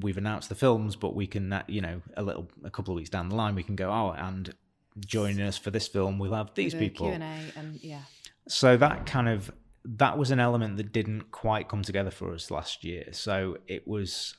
we've 0.00 0.18
announced 0.18 0.48
the 0.50 0.54
films 0.54 0.94
but 0.96 1.14
we 1.14 1.26
can 1.26 1.52
uh, 1.52 1.62
you 1.66 1.80
know 1.80 2.02
a 2.16 2.22
little 2.22 2.50
a 2.64 2.70
couple 2.70 2.92
of 2.92 2.96
weeks 2.96 3.08
down 3.10 3.28
the 3.30 3.34
line 3.34 3.54
we 3.54 3.62
can 3.62 3.76
go 3.76 3.90
oh 3.90 4.10
and 4.16 4.54
joining 4.98 5.40
us 5.40 5.56
for 5.56 5.70
this 5.70 5.88
film 5.88 6.18
we'll 6.18 6.34
have 6.34 6.52
these 6.54 6.74
a 6.74 6.76
people 6.76 7.06
Q&A 7.06 7.18
and 7.56 7.82
yeah. 7.82 8.00
so 8.46 8.76
that 8.76 9.06
kind 9.06 9.28
of 9.28 9.50
that 9.84 10.18
was 10.18 10.30
an 10.30 10.38
element 10.38 10.76
that 10.76 10.92
didn't 10.92 11.30
quite 11.30 11.68
come 11.68 11.80
together 11.82 12.10
for 12.10 12.34
us 12.34 12.50
last 12.50 12.84
year 12.84 13.08
so 13.12 13.56
it 13.66 13.88
was 13.88 14.36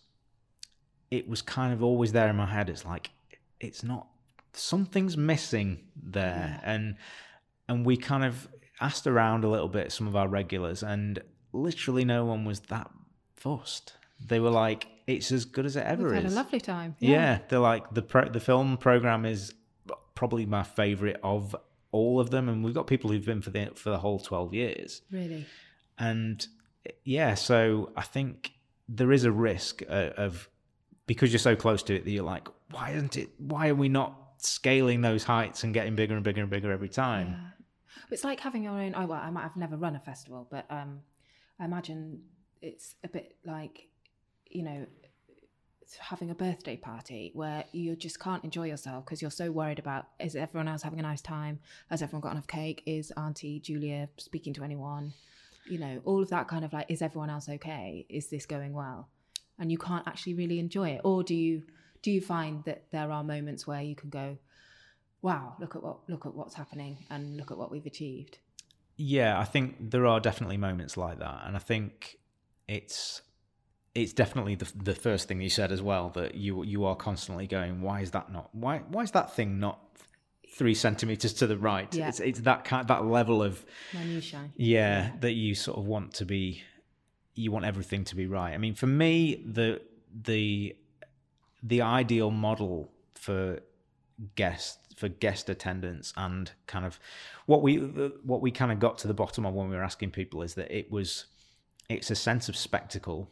it 1.12 1.27
was 1.30 1.41
kind 1.41 1.74
of 1.74 1.84
always 1.84 2.12
there 2.13 2.30
in 2.30 2.36
my 2.36 2.46
head. 2.48 2.70
It's 2.70 2.86
like 2.86 3.12
it's 3.60 3.84
not 3.84 4.08
something's 4.53 5.15
missing 5.18 5.84
there. 6.01 6.60
And 6.63 6.96
and 7.70 7.86
we 7.86 7.98
kind 7.98 8.24
of 8.24 8.48
asked 8.80 9.06
around 9.06 9.44
a 9.44 9.50
little 9.50 9.68
bit 9.70 9.91
some 9.91 10.08
of 10.08 10.15
our 10.15 10.27
regulars 10.27 10.82
and 10.82 11.20
literally 11.53 12.03
no 12.06 12.25
one 12.25 12.46
was 12.46 12.62
that 12.62 12.89
fussed. 13.36 13.94
They 14.25 14.39
were 14.39 14.50
like 14.50 14.88
it's 15.08 15.32
as 15.32 15.46
good 15.46 15.65
as 15.65 15.75
it 15.75 15.86
ever 15.86 16.06
We've 16.06 16.13
had 16.15 16.25
is. 16.25 16.34
a 16.34 16.36
lovely 16.36 16.62
time. 16.62 16.96
yeah. 17.00 17.39
they're 17.50 17.60
like 17.60 17.94
the 17.94 18.01
pro- 18.01 18.30
the 18.30 18.39
film 18.39 18.77
program 18.77 19.25
is 19.25 19.53
probably 20.15 20.46
my 20.46 20.63
favorite 20.63 21.20
of 21.24 21.56
all 21.94 22.22
of 22.22 22.30
them, 22.30 22.48
and 22.48 22.63
we've 22.63 22.74
got 22.74 22.88
people 22.88 23.12
who've 23.12 23.25
been 23.25 23.41
for 23.41 23.50
the 23.50 23.70
for 23.75 23.89
the 23.89 23.98
whole 23.98 24.18
twelve 24.20 24.53
years, 24.53 25.01
Really. 25.12 25.46
and 26.00 26.48
yeah, 27.03 27.34
so 27.34 27.91
I 27.98 28.03
think 28.03 28.53
there 28.88 29.12
is 29.12 29.25
a 29.25 29.32
risk 29.32 29.82
of 29.89 30.48
because 31.12 31.34
you're 31.34 31.39
so 31.39 31.58
close 31.58 31.84
to 31.84 31.94
it 31.94 32.06
that 32.06 32.12
you're 32.12 32.24
like, 32.24 32.48
why 32.72 32.91
isn't 32.91 33.18
it? 33.18 33.32
Why 33.38 33.68
are 33.68 33.75
we 33.75 33.89
not 33.89 34.15
scaling 34.38 35.01
those 35.01 35.25
heights 35.25 35.65
and 35.65 35.74
getting 35.74 35.94
bigger 35.94 36.15
and 36.15 36.24
bigger 36.24 36.39
and 36.39 36.50
bigger 36.50 36.72
every 36.72 36.88
time? 36.88 37.27
Yeah. 37.27 37.97
It's 38.12 38.24
like 38.24 38.39
having 38.39 38.63
your 38.63 38.80
own. 38.80 38.93
Oh 38.95 39.08
well, 39.08 39.19
I 39.21 39.30
might 39.30 39.43
have 39.43 39.58
never 39.58 39.76
run 39.76 39.97
a 39.97 40.00
festival, 40.00 40.47
but 40.50 40.65
um, 40.69 41.02
I 41.60 41.65
imagine 41.65 42.21
it's 42.62 42.95
a 43.04 43.10
bit 43.10 43.36
like, 43.45 43.89
you 44.50 44.63
know, 44.63 44.86
having 46.00 46.30
a 46.30 46.34
birthday 46.34 46.78
party 46.78 47.32
where 47.34 47.65
you 47.74 47.93
just 47.97 48.17
can't 48.17 48.45
enjoy 48.45 48.67
yourself 48.67 49.04
because 49.04 49.21
you're 49.21 49.32
so 49.32 49.52
worried 49.52 49.80
about 49.80 50.08
is 50.17 50.38
everyone 50.38 50.69
else 50.69 50.82
having 50.82 51.00
a 51.00 51.04
nice 51.04 51.21
time? 51.21 51.60
Has 51.89 52.02
everyone 52.02 52.21
got 52.21 52.32
enough 52.32 52.47
cake? 52.47 52.84
Is 52.86 53.12
Auntie 53.17 53.60
Julia 53.60 54.08
speaking 54.15 54.54
to 54.54 54.63
anyone? 54.63 55.12
You 55.69 55.78
know, 55.78 56.02
all 56.06 56.24
of 56.24 56.30
that 56.30 56.47
kind 56.47 56.63
of 56.63 56.71
like, 56.71 56.86
is 56.88 57.02
everyone 57.02 57.30
else 57.30 57.50
okay? 57.50 58.06
Is 58.08 58.30
this 58.30 58.45
going 58.45 58.71
well? 58.71 59.10
And 59.62 59.71
you 59.71 59.78
can't 59.78 60.06
actually 60.08 60.34
really 60.34 60.60
enjoy 60.60 60.89
it, 60.89 61.02
or 61.06 61.24
do 61.24 61.36
you? 61.36 61.63
Do 62.02 62.12
you 62.12 62.19
find 62.19 62.63
that 62.65 62.86
there 62.91 63.12
are 63.12 63.24
moments 63.24 63.67
where 63.67 63.82
you 63.82 63.95
can 63.95 64.10
go, 64.10 64.38
wow, 65.21 65.56
look 65.60 65.76
at 65.76 65.84
what 65.84 65.97
look 66.10 66.26
at 66.26 66.34
what's 66.34 66.56
happening 66.56 66.97
and 67.10 67.38
look 67.38 67.52
at 67.52 67.58
what 67.58 67.71
we've 67.71 67.86
achieved. 67.86 68.39
Yeah, 68.97 69.39
I 69.39 69.45
think 69.45 69.91
there 69.91 70.06
are 70.06 70.19
definitely 70.19 70.58
moments 70.58 70.97
like 70.97 71.19
that, 71.19 71.43
and 71.45 71.56
I 71.56 71.60
think 71.60 72.17
it's 72.67 73.21
it's 73.93 74.13
definitely 74.13 74.56
the 74.56 74.71
the 74.76 74.95
first 74.95 75.28
thing 75.28 75.41
you 75.41 75.50
said 75.50 75.71
as 75.71 75.82
well 75.82 76.10
that 76.10 76.36
you 76.36 76.63
you 76.63 76.86
are 76.86 76.95
constantly 76.95 77.47
going, 77.47 77.82
why 77.82 78.02
is 78.02 78.12
that 78.12 78.32
not 78.32 78.50
why 78.54 78.80
why 78.89 79.04
is 79.04 79.12
that 79.12 79.36
thing 79.36 79.60
not 79.60 79.80
three 80.54 80.76
centimeters 80.76 81.34
to 81.34 81.47
the 81.47 81.58
right? 81.58 81.93
Yeah. 81.93 82.10
It's 82.10 82.19
it's 82.19 82.41
that 82.41 82.65
kind 82.65 82.88
that 82.88 83.06
level 83.06 83.41
of 83.41 83.63
Minutiae. 83.93 84.52
yeah 84.56 85.12
that 85.21 85.34
you 85.34 85.56
sort 85.56 85.78
of 85.78 85.86
want 85.86 86.13
to 86.15 86.26
be 86.26 86.63
you 87.36 87.52
want 87.52 87.65
everything 87.65 88.04
to 88.06 88.15
be 88.15 88.28
right. 88.28 88.54
I 88.54 88.58
mean, 88.58 88.76
for 88.76 88.88
me, 88.88 89.44
the 89.46 89.82
the 90.24 90.76
the 91.63 91.82
ideal 91.82 92.32
model 92.32 92.91
for 93.15 93.60
guest 94.36 94.80
for 94.96 95.08
guest 95.08 95.50
attendance 95.50 96.13
and 96.17 96.52
kind 96.67 96.86
of 96.86 97.00
what 97.46 97.62
we 97.62 97.78
what 97.78 98.41
we 98.41 98.52
kind 98.52 98.72
of 98.72 98.80
got 98.80 98.98
to 99.00 99.08
the 99.08 99.13
bottom 99.13 99.46
of 99.46 99.54
when 99.54 99.70
we 99.70 99.76
were 99.76 99.84
asking 99.84 100.12
people 100.12 100.41
is 100.41 100.54
that 100.56 100.76
it 100.76 100.91
was 100.91 101.26
it's 101.89 102.12
a 102.12 102.15
sense 102.15 102.50
of 102.50 102.56
spectacle 102.56 103.30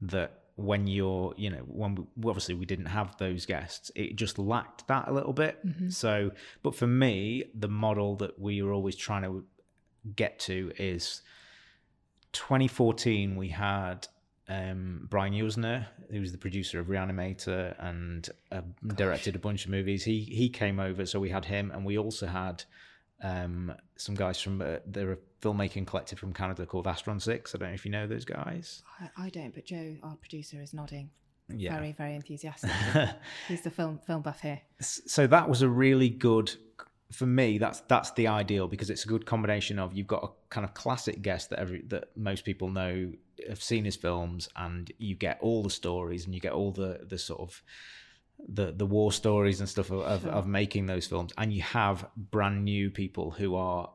that 0.00 0.40
when 0.56 0.86
you're 0.86 1.34
you 1.36 1.50
know 1.50 1.62
when 1.66 1.94
we, 1.94 2.28
obviously 2.28 2.54
we 2.54 2.66
didn't 2.66 2.86
have 2.86 3.16
those 3.16 3.46
guests 3.46 3.90
it 3.94 4.14
just 4.14 4.38
lacked 4.38 4.86
that 4.88 5.08
a 5.08 5.12
little 5.12 5.32
bit 5.32 5.64
mm-hmm. 5.66 5.88
so 5.88 6.30
but 6.62 6.74
for 6.74 6.86
me 6.86 7.44
the 7.54 7.68
model 7.68 8.14
that 8.16 8.38
we 8.38 8.62
were 8.62 8.72
always 8.72 8.94
trying 8.94 9.22
to 9.22 9.44
get 10.16 10.38
to 10.38 10.70
is 10.78 11.22
2014 12.32 13.36
we 13.36 13.48
had 13.48 14.06
um, 14.50 15.06
Brian 15.08 15.32
Yuzna, 15.32 15.86
who 16.10 16.20
was 16.20 16.32
the 16.32 16.38
producer 16.38 16.80
of 16.80 16.88
Reanimator 16.88 17.76
and 17.78 18.28
uh, 18.50 18.62
directed 18.96 19.36
a 19.36 19.38
bunch 19.38 19.64
of 19.64 19.70
movies. 19.70 20.02
He 20.02 20.20
he 20.22 20.48
came 20.48 20.80
over, 20.80 21.06
so 21.06 21.20
we 21.20 21.30
had 21.30 21.44
him, 21.44 21.70
and 21.70 21.86
we 21.86 21.96
also 21.96 22.26
had 22.26 22.64
um, 23.22 23.72
some 23.96 24.16
guys 24.16 24.40
from 24.40 24.60
uh, 24.60 24.76
they're 24.86 25.12
a 25.12 25.18
filmmaking 25.40 25.86
collective 25.86 26.18
from 26.18 26.32
Canada 26.32 26.66
called 26.66 26.86
Astron 26.86 27.22
Six. 27.22 27.54
I 27.54 27.58
don't 27.58 27.68
know 27.68 27.74
if 27.74 27.84
you 27.84 27.92
know 27.92 28.08
those 28.08 28.24
guys. 28.24 28.82
I, 29.00 29.26
I 29.26 29.28
don't, 29.30 29.54
but 29.54 29.64
Joe, 29.66 29.96
our 30.02 30.16
producer, 30.16 30.60
is 30.60 30.74
nodding. 30.74 31.10
Yeah. 31.48 31.74
Very, 31.74 31.92
very 31.92 32.14
enthusiastic. 32.14 32.70
He's 33.48 33.62
the 33.62 33.70
film 33.70 33.98
film 34.06 34.22
buff 34.22 34.40
here. 34.40 34.60
so 34.80 35.26
that 35.28 35.48
was 35.48 35.62
a 35.62 35.68
really 35.68 36.08
good 36.08 36.52
for 37.12 37.26
me 37.26 37.58
that's 37.58 37.80
that's 37.82 38.12
the 38.12 38.26
ideal 38.28 38.68
because 38.68 38.88
it's 38.90 39.04
a 39.04 39.08
good 39.08 39.26
combination 39.26 39.78
of 39.78 39.92
you've 39.92 40.06
got 40.06 40.22
a 40.22 40.28
kind 40.48 40.64
of 40.64 40.74
classic 40.74 41.22
guest 41.22 41.50
that 41.50 41.58
every 41.58 41.82
that 41.88 42.04
most 42.16 42.44
people 42.44 42.68
know 42.68 43.12
have 43.48 43.62
seen 43.62 43.84
his 43.84 43.96
films 43.96 44.48
and 44.56 44.92
you 44.98 45.14
get 45.14 45.38
all 45.40 45.62
the 45.62 45.70
stories 45.70 46.24
and 46.24 46.34
you 46.34 46.40
get 46.40 46.52
all 46.52 46.70
the 46.70 47.00
the 47.08 47.18
sort 47.18 47.40
of 47.40 47.62
the 48.48 48.72
the 48.72 48.86
war 48.86 49.12
stories 49.12 49.60
and 49.60 49.68
stuff 49.68 49.90
of, 49.90 50.00
of, 50.00 50.22
Sure. 50.22 50.30
of 50.30 50.46
making 50.46 50.86
those 50.86 51.06
films 51.06 51.32
and 51.36 51.52
you 51.52 51.62
have 51.62 52.06
brand 52.16 52.64
new 52.64 52.90
people 52.90 53.30
who 53.32 53.54
are 53.54 53.90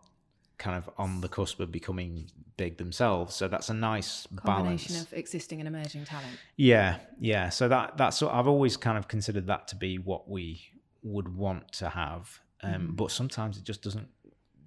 kind 0.58 0.78
of 0.78 0.89
on 0.97 1.21
the 1.21 1.28
cusp 1.28 1.60
of 1.60 1.71
becoming 1.71 2.30
big 2.58 2.78
themselves 2.78 3.36
so 3.36 3.47
that's 3.47 3.69
a 3.69 3.73
nice 3.73 4.28
Combination 4.36 4.93
balance 4.93 5.12
of 5.12 5.17
existing 5.17 5.60
and 5.60 5.67
emerging 5.67 6.06
talent. 6.06 6.38
yeah, 6.56 6.97
yeah. 7.19 7.49
So 7.49 7.67
that 7.67 7.97
that's 7.97 8.21
what 8.21 8.34
I've 8.34 8.47
always 8.47 8.78
kind 8.78 8.97
of 8.97 9.08
considered 9.08 9.47
that 9.47 9.67
to 9.69 9.75
be 9.75 9.97
what 9.97 10.30
we 10.30 10.62
would 11.04 11.36
want 11.36 11.71
to 11.73 11.89
have. 11.89 12.39
Um, 12.63 12.96
But 12.96 13.12
sometimes 13.12 13.58
it 13.58 13.63
just 13.63 13.82
doesn't. 13.82 14.08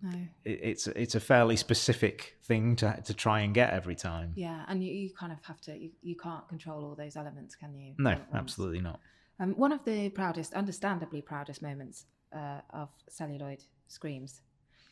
No. 0.00 0.16
It, 0.44 0.60
it's 0.62 0.86
it's 0.86 1.14
a 1.16 1.20
fairly 1.20 1.56
specific 1.56 2.36
thing 2.44 2.76
to 2.76 3.00
to 3.04 3.14
try 3.14 3.40
and 3.40 3.52
get 3.54 3.72
every 3.72 3.96
time. 3.96 4.32
Yeah, 4.36 4.64
and 4.68 4.82
you, 4.84 4.92
you 4.92 5.10
kind 5.12 5.32
of 5.32 5.38
have 5.44 5.60
to. 5.62 5.76
You, 5.76 5.90
you 6.02 6.16
can't 6.16 6.46
control 6.48 6.84
all 6.84 6.94
those 6.94 7.16
elements, 7.16 7.56
can 7.56 7.74
you? 7.74 7.94
No, 7.98 8.10
all 8.10 8.16
at 8.16 8.20
once? 8.32 8.34
absolutely 8.34 8.80
not. 8.80 9.00
Um, 9.40 9.54
one 9.54 9.72
of 9.72 9.84
the 9.84 10.08
proudest, 10.10 10.54
understandably 10.54 11.22
proudest 11.22 11.62
moments 11.62 12.06
uh, 12.32 12.60
of 12.70 12.88
celluloid 13.08 13.64
screams 13.88 14.40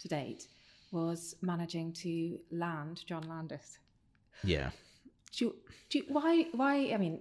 to 0.01 0.09
date 0.09 0.49
was 0.93 1.37
managing 1.43 1.93
to 1.93 2.39
land 2.51 3.05
John 3.07 3.23
Landis. 3.29 3.79
Yeah. 4.45 4.71
Do 5.37 5.45
you, 5.45 5.57
do 5.91 5.99
you, 5.99 6.05
why? 6.09 6.47
Why? 6.53 6.93
I 6.95 6.97
mean, 6.97 7.21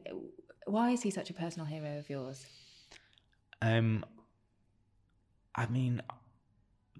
Why 0.67 0.91
is 0.91 1.03
he 1.03 1.11
such 1.11 1.29
a 1.29 1.33
personal 1.33 1.65
hero 1.67 1.99
of 1.99 2.09
yours? 2.09 2.45
Um, 3.61 4.05
I 5.55 5.67
mean, 5.67 6.01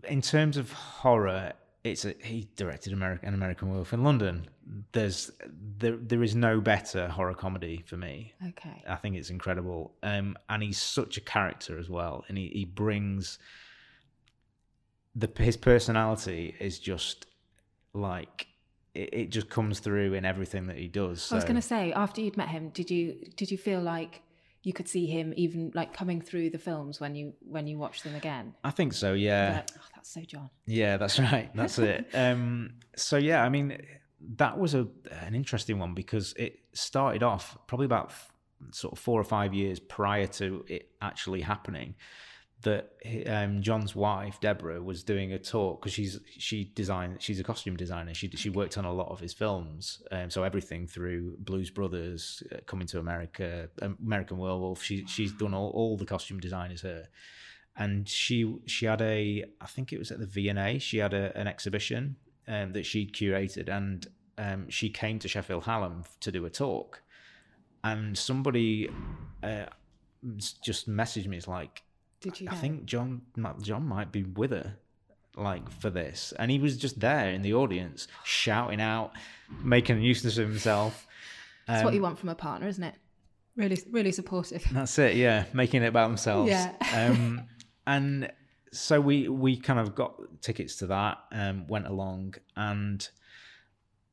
in 0.08 0.22
terms 0.22 0.58
of 0.58 0.72
horror, 0.72 1.54
it's 1.84 2.06
a, 2.06 2.16
he 2.24 2.48
directed 2.56 2.94
American, 2.94 3.28
an 3.28 3.34
American 3.34 3.70
Werewolf 3.70 3.94
in 3.94 4.04
London. 4.04 4.48
There's 4.92 5.32
there 5.78 5.98
there 5.98 6.24
is 6.24 6.36
no 6.36 6.60
better 6.60 7.08
horror 7.08 7.36
comedy 7.36 7.84
for 7.86 7.98
me. 7.98 8.34
Okay. 8.48 8.84
I 8.88 8.96
think 8.96 9.16
it's 9.16 9.30
incredible. 9.30 9.94
Um, 10.02 10.38
and 10.50 10.64
he's 10.64 10.82
such 10.82 11.18
a 11.18 11.22
character 11.22 11.78
as 11.78 11.90
well, 11.90 12.24
and 12.28 12.38
he, 12.38 12.48
he 12.48 12.66
brings 12.66 13.38
the 15.16 15.30
his 15.38 15.58
personality 15.58 16.56
is 16.60 16.80
just 16.80 17.28
like 17.94 18.48
it, 18.94 19.10
it 19.14 19.30
just 19.30 19.50
comes 19.50 19.80
through 19.80 20.14
in 20.14 20.26
everything 20.26 20.68
that 20.68 20.78
he 20.78 20.88
does. 20.88 21.32
I 21.32 21.36
was 21.36 21.44
going 21.44 21.56
to 21.56 21.62
say, 21.62 21.94
after 21.94 22.22
you'd 22.22 22.38
met 22.38 22.50
him, 22.50 22.70
did 22.70 22.90
you 22.90 23.18
did 23.36 23.52
you 23.52 23.58
feel 23.58 23.82
like 23.82 24.22
you 24.66 24.74
could 24.74 24.88
see 24.88 25.06
him 25.06 25.32
even 25.38 25.72
like 25.76 25.94
coming 25.94 26.20
through 26.20 26.50
the 26.50 26.58
films 26.58 27.00
when 27.00 27.14
you 27.14 27.34
when 27.42 27.68
you 27.68 27.78
watch 27.78 28.02
them 28.02 28.16
again? 28.16 28.56
I 28.64 28.72
think 28.72 28.94
so. 28.94 29.14
Yeah. 29.14 29.58
Like, 29.58 29.70
oh, 29.78 29.88
that's 29.94 30.12
so 30.12 30.22
John. 30.22 30.50
Yeah, 30.66 30.98
that's 30.98 31.20
right. 31.20 31.50
That's 31.56 31.78
it. 31.80 32.08
Um, 32.16 32.76
so 32.96 33.18
yeah, 33.18 33.44
I 33.44 33.50
mean, 33.50 33.78
that 34.38 34.58
was 34.58 34.74
a 34.74 34.88
an 35.22 35.36
interesting 35.36 35.78
one 35.78 35.94
because 35.94 36.34
it 36.38 36.60
started 36.74 37.22
off 37.22 37.58
probably 37.68 37.86
about 37.86 38.12
sort 38.72 38.94
of 38.94 39.00
four 39.00 39.20
or 39.20 39.24
five 39.24 39.54
years 39.54 39.80
prior 39.80 40.26
to 40.28 40.66
it 40.68 40.90
actually 41.02 41.42
happening. 41.42 41.94
That 42.66 42.92
um, 43.28 43.62
John's 43.62 43.96
wife 43.96 44.40
Deborah 44.42 44.82
was 44.82 45.04
doing 45.04 45.32
a 45.34 45.40
talk 45.40 45.82
because 45.82 45.94
she's 45.94 46.20
she 46.28 46.72
designed 46.76 47.22
she's 47.22 47.40
a 47.40 47.44
costume 47.44 47.78
designer. 47.78 48.14
She 48.14 48.30
she 48.30 48.50
worked 48.50 48.78
on 48.78 48.86
a 48.86 48.92
lot 48.92 49.10
of 49.10 49.20
his 49.20 49.34
films, 49.34 50.02
um, 50.12 50.30
so 50.30 50.44
everything 50.44 50.88
through 50.88 51.38
Blues 51.40 51.70
Brothers, 51.70 52.44
uh, 52.52 52.58
Coming 52.66 52.88
to 52.88 53.00
America, 53.00 53.70
um, 53.82 53.98
American 54.04 54.38
Werewolf. 54.38 54.82
She 54.84 55.06
she's 55.06 55.32
done 55.32 55.54
all, 55.54 55.70
all 55.70 55.96
the 55.96 56.06
costume 56.06 56.40
design 56.40 56.72
is 56.72 56.82
her 56.82 57.08
and 57.78 58.08
she 58.08 58.56
she 58.66 58.86
had 58.86 59.02
a 59.02 59.44
I 59.62 59.66
think 59.66 59.92
it 59.92 60.00
was 60.00 60.12
at 60.12 60.20
the 60.20 60.26
V&A 60.26 60.80
she 60.80 60.98
had 60.98 61.14
a, 61.14 61.38
an 61.38 61.48
exhibition 61.48 62.16
um, 62.48 62.74
that 62.74 62.86
she'd 62.86 63.14
curated 63.14 63.70
and 63.70 64.08
um, 64.38 64.70
she 64.70 64.90
came 64.90 65.20
to 65.20 65.28
Sheffield 65.28 65.64
Hallam 65.64 66.04
to 66.22 66.32
do 66.32 66.46
a 66.46 66.50
talk 66.50 67.02
and 67.84 68.18
somebody 68.18 68.90
uh, 69.44 69.66
just 70.62 70.90
messaged 70.90 71.28
me 71.28 71.38
it's 71.38 71.48
like 71.48 71.84
Did 72.26 72.42
you? 72.42 72.48
I 72.50 72.54
know? 72.56 72.60
think 72.60 72.86
John 72.86 73.22
might- 73.38 73.62
John 73.62 73.86
might 73.88 74.12
be 74.12 74.24
with 74.24 74.52
her 74.52 74.78
like 75.38 75.70
for 75.70 75.90
this 75.90 76.34
and 76.40 76.50
he 76.50 76.58
was 76.60 76.78
just 76.78 77.00
there 77.02 77.30
in 77.30 77.42
the 77.42 77.54
audience 77.54 78.08
shouting 78.24 78.80
out 78.80 79.12
making 79.62 79.98
a 79.98 80.00
nuisance 80.00 80.38
of 80.38 80.48
himself 80.48 81.06
that's 81.68 81.84
what 81.84 81.90
Um, 81.90 81.96
you 81.96 82.02
want 82.02 82.18
from 82.20 82.30
a 82.30 82.36
partner, 82.36 82.68
isn't 82.68 82.84
it? 82.84 82.96
Really, 83.58 83.78
really 83.92 84.12
supportive. 84.12 84.64
That's 84.72 85.00
it, 85.00 85.16
yeah, 85.16 85.46
making 85.54 85.82
it 85.82 85.88
about 85.88 86.08
themselves. 86.10 86.50
Yeah. 86.50 86.74
um, 86.94 87.42
and 87.88 88.32
so 88.72 89.02
we 89.02 89.28
we 89.30 89.58
kind 89.58 89.80
of 89.80 89.96
got 89.96 90.16
tickets 90.42 90.76
to 90.78 90.88
that, 90.88 91.18
um, 91.32 91.66
went 91.68 91.88
along, 91.88 92.36
and 92.56 93.08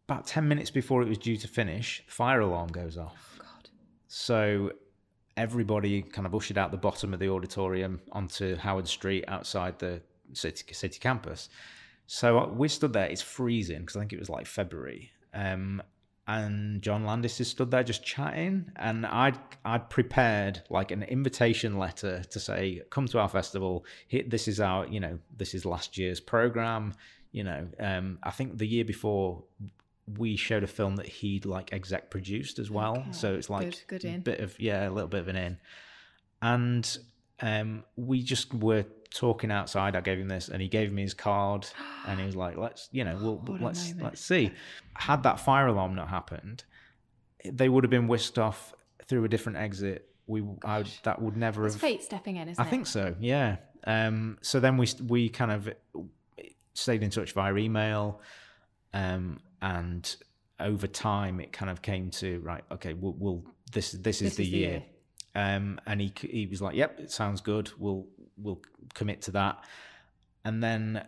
about 0.08 0.26
ten 0.26 0.48
minutes 0.48 0.70
before 0.70 1.02
it 1.02 1.08
was 1.08 1.18
due 1.18 1.36
to 1.36 1.46
finish, 1.48 2.02
fire 2.06 2.40
alarm 2.40 2.68
goes 2.68 2.96
off. 2.96 3.38
Oh, 3.40 3.44
God. 3.44 3.68
So 4.06 4.72
everybody 5.36 6.02
kind 6.02 6.26
of 6.26 6.34
ushered 6.34 6.58
out 6.58 6.70
the 6.70 6.76
bottom 6.76 7.14
of 7.14 7.20
the 7.20 7.28
auditorium 7.28 8.00
onto 8.12 8.56
Howard 8.56 8.88
Street 8.88 9.24
outside 9.28 9.78
the 9.78 10.00
city 10.32 10.72
city 10.74 10.98
campus. 10.98 11.48
So 12.06 12.38
uh, 12.38 12.46
we 12.48 12.68
stood 12.68 12.92
there. 12.92 13.06
It's 13.06 13.22
freezing 13.22 13.80
because 13.80 13.96
I 13.96 14.00
think 14.00 14.12
it 14.12 14.18
was 14.18 14.30
like 14.30 14.46
February. 14.46 15.10
Um, 15.32 15.82
and 16.28 16.82
John 16.82 17.04
Landis 17.04 17.40
is 17.40 17.48
stood 17.48 17.70
there 17.70 17.82
just 17.82 18.04
chatting, 18.04 18.70
and 18.76 19.04
I'd 19.06 19.38
I'd 19.64 19.90
prepared 19.90 20.62
like 20.70 20.90
an 20.90 21.02
invitation 21.02 21.78
letter 21.78 22.22
to 22.30 22.40
say, 22.40 22.82
"Come 22.90 23.06
to 23.08 23.18
our 23.18 23.28
festival. 23.28 23.84
This 24.26 24.46
is 24.46 24.60
our, 24.60 24.86
you 24.86 25.00
know, 25.00 25.18
this 25.36 25.54
is 25.54 25.64
last 25.64 25.98
year's 25.98 26.20
program. 26.20 26.94
You 27.32 27.44
know, 27.44 27.66
um, 27.80 28.18
I 28.22 28.30
think 28.30 28.58
the 28.58 28.66
year 28.66 28.84
before 28.84 29.42
we 30.18 30.36
showed 30.36 30.62
a 30.62 30.66
film 30.66 30.96
that 30.96 31.06
he'd 31.06 31.44
like 31.46 31.72
exec 31.72 32.10
produced 32.10 32.58
as 32.58 32.70
well, 32.70 32.98
Okay, 32.98 33.12
so 33.12 33.34
it's 33.34 33.48
like 33.50 33.82
good- 33.88 34.00
good 34.02 34.24
bit 34.24 34.40
of 34.40 34.58
yeah, 34.58 34.88
a 34.88 34.90
little 34.90 35.08
bit 35.08 35.20
of 35.20 35.28
an 35.28 35.36
in, 35.36 35.58
and 36.40 36.98
um, 37.40 37.84
we 37.96 38.22
just 38.22 38.52
were 38.54 38.84
talking 39.14 39.50
outside. 39.50 39.94
I 39.96 40.00
gave 40.00 40.18
him 40.18 40.28
this, 40.28 40.48
and 40.48 40.60
he 40.62 40.68
gave 40.68 40.92
me 40.92 41.02
his 41.02 41.14
card, 41.14 41.66
and 42.06 42.18
he 42.20 42.26
was 42.26 42.36
like, 42.36 42.56
"Let's, 42.56 42.88
you 42.92 43.04
know, 43.04 43.16
we'll 43.20 43.36
What 43.36 43.60
let's 43.60 43.94
let's 44.00 44.20
see." 44.20 44.50
Had 44.94 45.22
that 45.24 45.40
fire 45.40 45.66
alarm 45.68 45.94
not 45.94 46.08
happened, 46.08 46.64
they 47.44 47.68
would 47.68 47.84
have 47.84 47.90
been 47.90 48.08
whisked 48.08 48.38
off 48.38 48.74
through 49.06 49.24
a 49.24 49.28
different 49.28 49.58
exit. 49.58 50.08
We, 50.28 50.44
I, 50.64 50.84
that 51.02 51.20
would 51.20 51.36
never 51.36 51.66
It's 51.66 51.74
have. 51.74 51.80
fate 51.80 52.02
stepping 52.02 52.36
in, 52.36 52.48
isn't 52.48 52.62
I 52.62 52.66
it? 52.66 52.70
think 52.70 52.86
so. 52.86 53.16
Yeah. 53.20 53.56
Um, 53.84 54.38
so 54.42 54.60
then 54.60 54.76
we 54.76 54.86
we 55.08 55.28
kind 55.28 55.50
of 55.50 55.68
stayed 56.74 57.02
in 57.02 57.10
touch 57.10 57.32
via 57.32 57.54
email, 57.56 58.20
um, 58.94 59.40
and 59.62 60.14
over 60.60 60.86
time 60.86 61.40
it 61.40 61.52
kind 61.52 61.70
of 61.70 61.80
came 61.80 62.10
to 62.10 62.40
right. 62.40 62.64
Okay, 62.70 62.92
we'll, 62.92 63.14
we'll 63.18 63.44
this 63.72 63.92
this 63.92 64.20
is 64.20 64.30
This 64.30 64.36
the 64.36 64.42
is 64.42 64.50
the 64.50 64.56
year. 64.58 64.70
year. 64.70 64.82
Um, 65.34 65.80
and 65.86 66.00
he 66.00 66.12
he 66.20 66.46
was 66.46 66.60
like, 66.60 66.74
"Yep, 66.76 67.00
it 67.00 67.10
sounds 67.10 67.40
good. 67.40 67.70
We'll 67.78 68.06
we'll 68.36 68.60
commit 68.92 69.22
to 69.22 69.30
that." 69.30 69.64
And 70.44 70.62
then 70.62 71.06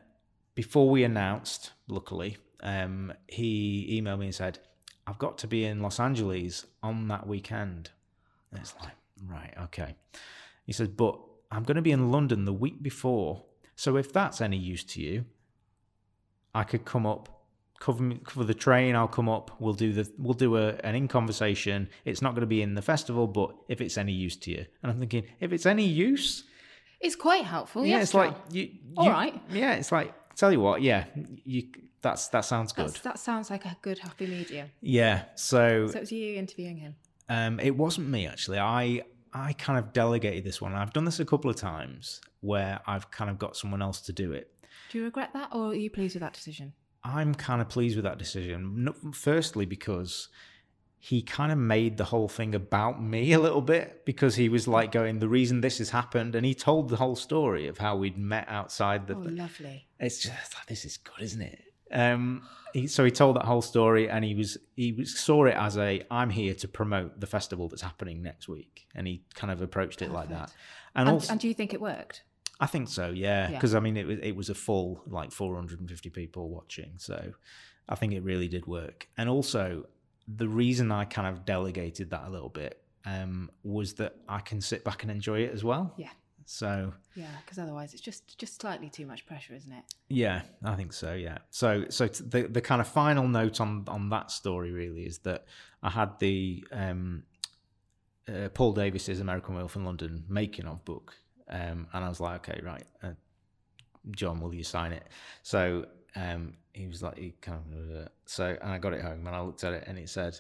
before 0.55 0.89
we 0.89 1.05
announced, 1.05 1.73
luckily, 1.89 2.39
um, 2.63 3.13
he 3.27 4.01
emailed 4.01 4.21
me 4.21 4.27
and 4.27 4.35
said, 4.35 4.61
"I've 5.07 5.19
got 5.19 5.37
to 5.39 5.47
be 5.47 5.67
in 5.67 5.81
Los 5.81 6.01
Angeles 6.01 6.65
on 6.83 7.09
that 7.09 7.27
weekend." 7.27 7.91
And 8.51 8.61
it's 8.61 8.75
like, 8.81 8.95
right, 9.27 9.53
okay. 9.65 9.95
He 10.65 10.73
says, 10.73 10.89
"But 10.89 11.19
I'm 11.51 11.65
going 11.65 11.77
to 11.77 11.83
be 11.83 11.91
in 11.93 12.11
London 12.11 12.45
the 12.47 12.53
week 12.53 12.83
before, 12.83 13.45
so 13.77 13.97
if 13.97 14.11
that's 14.13 14.41
any 14.41 14.57
use 14.57 14.85
to 14.85 15.03
you, 15.03 15.27
I 16.55 16.65
could 16.65 16.85
come 16.87 17.05
up." 17.05 17.34
Cover, 17.85 18.03
me- 18.03 18.21
cover 18.25 18.45
the 18.45 18.55
train. 18.55 18.97
I'll 18.97 19.07
come 19.19 19.29
up. 19.29 19.51
We'll 19.61 19.75
do 19.75 19.93
the. 19.93 20.11
We'll 20.19 20.33
do 20.47 20.57
a 20.57 20.69
an 20.89 20.95
in 20.95 21.07
conversation. 21.07 21.89
It's 22.07 22.23
not 22.23 22.31
going 22.35 22.41
to 22.41 22.47
be 22.57 22.63
in 22.63 22.75
the 22.75 22.81
festival, 22.83 23.27
but 23.27 23.55
if 23.69 23.81
it's 23.83 23.99
any 23.99 24.13
use 24.27 24.37
to 24.45 24.51
you, 24.53 24.65
and 24.83 24.91
I'm 24.91 24.99
thinking, 24.99 25.25
if 25.39 25.53
it's 25.53 25.67
any 25.67 25.85
use, 25.87 26.45
It's 27.01 27.15
quite 27.17 27.45
helpful. 27.45 27.85
yeah, 27.85 27.97
yes, 27.97 28.03
it's 28.05 28.13
John. 28.13 28.27
like 28.29 28.37
you, 28.51 28.63
you- 29.03 29.11
right. 29.11 29.35
Yeah, 29.51 29.75
it's 29.75 29.93
like 29.93 30.15
tell 30.35 30.51
you 30.51 30.61
what, 30.61 30.81
yeah, 30.81 31.05
you 31.45 31.63
that's 32.01 32.29
that 32.29 32.47
sounds 32.47 32.73
good. 32.73 32.87
That's, 32.89 33.01
that 33.01 33.19
sounds 33.19 33.51
like 33.51 33.67
a 33.67 33.77
good 33.83 33.99
happy 33.99 34.27
medium. 34.29 34.71
Yeah, 34.81 35.25
so, 35.35 35.87
So 35.89 35.97
it 35.99 36.01
was 36.01 36.13
you 36.13 36.37
interviewing 36.37 36.79
him. 36.79 36.95
um, 37.29 37.61
it 37.61 37.77
wasn't 37.77 38.09
me 38.09 38.27
actually. 38.27 38.61
I 38.61 39.03
I 39.35 39.53
kind 39.55 39.79
of 39.79 39.93
delegated 39.93 40.45
this 40.45 40.59
one. 40.63 40.73
I've 40.75 40.95
done 40.95 41.05
this 41.05 41.21
a 41.21 41.25
couple 41.27 41.51
of 41.51 41.57
times 41.57 42.23
where 42.41 42.81
I've 42.87 43.11
kind 43.11 43.29
of 43.31 43.39
got 43.39 43.57
someone 43.59 43.83
else 43.83 44.01
to 44.09 44.13
do 44.15 44.33
it. 44.33 44.47
Do 44.91 44.99
you 44.99 45.05
regret 45.05 45.31
that, 45.35 45.49
or 45.53 45.69
are 45.73 45.75
you 45.75 45.91
pleased 45.91 46.15
with 46.15 46.23
that 46.23 46.33
decision? 46.33 46.73
I'm 47.05 47.35
kind 47.35 47.61
of 47.61 47.69
pleased 47.69 47.97
with 47.97 48.05
that 48.05 48.19
decision. 48.19 48.85
No- 48.85 48.95
Firstly, 49.13 49.67
because 49.67 50.29
he 50.99 51.21
kind 51.21 51.53
of 51.53 51.59
made 51.59 51.99
the 51.99 52.05
whole 52.05 52.29
thing 52.29 52.55
about 52.55 53.03
me 53.03 53.33
a 53.33 53.39
little 53.39 53.61
bit 53.61 54.07
because 54.07 54.37
he 54.37 54.49
was 54.49 54.67
like 54.67 54.91
going, 54.91 55.19
the 55.19 55.29
reason 55.29 55.61
this 55.61 55.77
has 55.79 55.91
happened, 55.91 56.35
and 56.35 56.47
he 56.47 56.55
told 56.55 56.89
the 56.89 56.97
whole 56.97 57.15
story 57.17 57.67
of 57.69 57.77
how 57.79 57.95
we'd 57.97 58.17
met 58.17 58.49
outside 58.49 59.07
the 59.07 59.15
Oh, 59.15 59.19
lovely. 59.19 59.87
it's 60.01 60.23
just 60.23 60.55
like 60.55 60.67
this 60.67 60.85
is 60.87 60.97
good, 60.97 61.21
isn't 61.23 61.43
it? 61.43 61.63
Um, 61.93 62.43
he, 62.73 62.87
so 62.87 63.05
he 63.05 63.11
told 63.11 63.37
that 63.37 63.45
whole 63.45 63.61
story, 63.61 64.09
and 64.09 64.25
he 64.25 64.35
was 64.35 64.57
he 64.77 64.93
was, 64.93 65.17
saw 65.19 65.45
it 65.45 65.55
as 65.55 65.77
a 65.77 66.03
I'm 66.11 66.31
here 66.31 66.55
to 66.55 66.67
promote 66.69 67.21
the 67.21 67.27
festival 67.27 67.69
that's 67.69 67.83
happening 67.83 68.23
next 68.23 68.49
week, 68.49 68.87
and 68.95 69.07
he 69.07 69.23
kind 69.35 69.53
of 69.53 69.61
approached 69.61 70.01
it 70.01 70.11
like 70.11 70.31
that. 70.31 70.51
And, 70.97 71.07
And, 71.09 71.15
also, 71.17 71.33
and 71.33 71.41
do 71.41 71.49
you 71.49 71.55
think 71.55 71.75
it 71.75 71.81
worked? 71.83 72.23
I 72.61 72.67
think 72.67 72.89
so, 72.89 73.11
yeah, 73.11 73.49
Yeah. 73.49 73.57
because 73.57 73.75
I 73.75 73.81
mean 73.81 73.97
it 73.97 74.07
was 74.07 74.19
it 74.23 74.37
was 74.37 74.49
a 74.51 74.55
full 74.55 75.03
like 75.07 75.33
450 75.33 76.11
people 76.11 76.49
watching, 76.51 76.93
so 76.99 77.33
I 77.89 77.95
think 77.97 78.13
it 78.13 78.23
really 78.23 78.49
did 78.49 78.67
work. 78.67 79.09
And 79.17 79.29
also 79.29 79.87
the 80.29 80.49
reason 80.49 80.91
I 80.93 81.05
kind 81.05 81.29
of 81.29 81.45
delegated 81.45 82.11
that 82.11 82.25
a 82.27 82.31
little 82.31 82.49
bit 82.49 82.81
um, 83.05 83.51
was 83.63 83.95
that 83.95 84.15
I 84.29 84.41
can 84.41 84.61
sit 84.61 84.83
back 84.85 85.03
and 85.03 85.11
enjoy 85.13 85.41
it 85.41 85.53
as 85.53 85.63
well. 85.63 85.93
Yeah. 85.99 86.09
So 86.47 86.93
Yeah, 87.15 87.27
because 87.45 87.59
otherwise 87.59 87.93
it's 87.93 88.03
just 88.03 88.39
just 88.39 88.61
slightly 88.61 88.89
too 88.89 89.07
much 89.07 89.27
pressure, 89.27 89.55
isn't 89.55 89.73
it? 89.73 89.85
Yeah, 90.09 90.43
I 90.63 90.75
think 90.77 90.93
so. 90.93 91.13
Yeah. 91.15 91.39
So, 91.51 91.87
so 91.89 92.07
t- 92.07 92.25
the 92.27 92.43
the 92.49 92.61
kind 92.61 92.81
of 92.81 92.89
final 92.89 93.27
note 93.29 93.61
on 93.61 93.85
on 93.89 94.11
that 94.11 94.31
story 94.31 94.71
really 94.71 95.05
is 95.07 95.19
that 95.21 95.45
I 95.83 95.91
had 95.91 96.19
the 96.21 96.65
um, 96.71 97.25
uh, 98.29 98.49
Paul 98.55 98.73
Davis's 98.73 99.21
American 99.21 99.55
Werewolf 99.55 99.77
in 99.77 99.85
London 99.85 100.25
making 100.29 100.67
of 100.67 100.85
book, 100.85 101.15
um, 101.49 101.87
and 101.93 102.05
I 102.05 102.09
was 102.09 102.21
like, 102.21 102.49
okay, 102.49 102.61
right, 102.63 102.85
uh, 103.03 103.11
John, 104.11 104.41
will 104.41 104.55
you 104.55 104.65
sign 104.65 104.93
it? 104.93 105.05
So 105.43 105.87
um, 106.17 106.55
he 106.73 106.87
was 106.87 107.03
like, 107.03 107.19
he 107.19 107.35
kind 107.41 107.61
of 107.75 108.09
so, 108.27 108.57
and 108.61 108.73
I 108.73 108.79
got 108.79 108.93
it 108.93 109.03
home 109.03 109.27
and 109.27 109.35
I 109.35 109.41
looked 109.41 109.65
at 109.65 109.73
it 109.73 109.85
and 109.87 109.99
it 109.99 110.09
said 110.09 110.39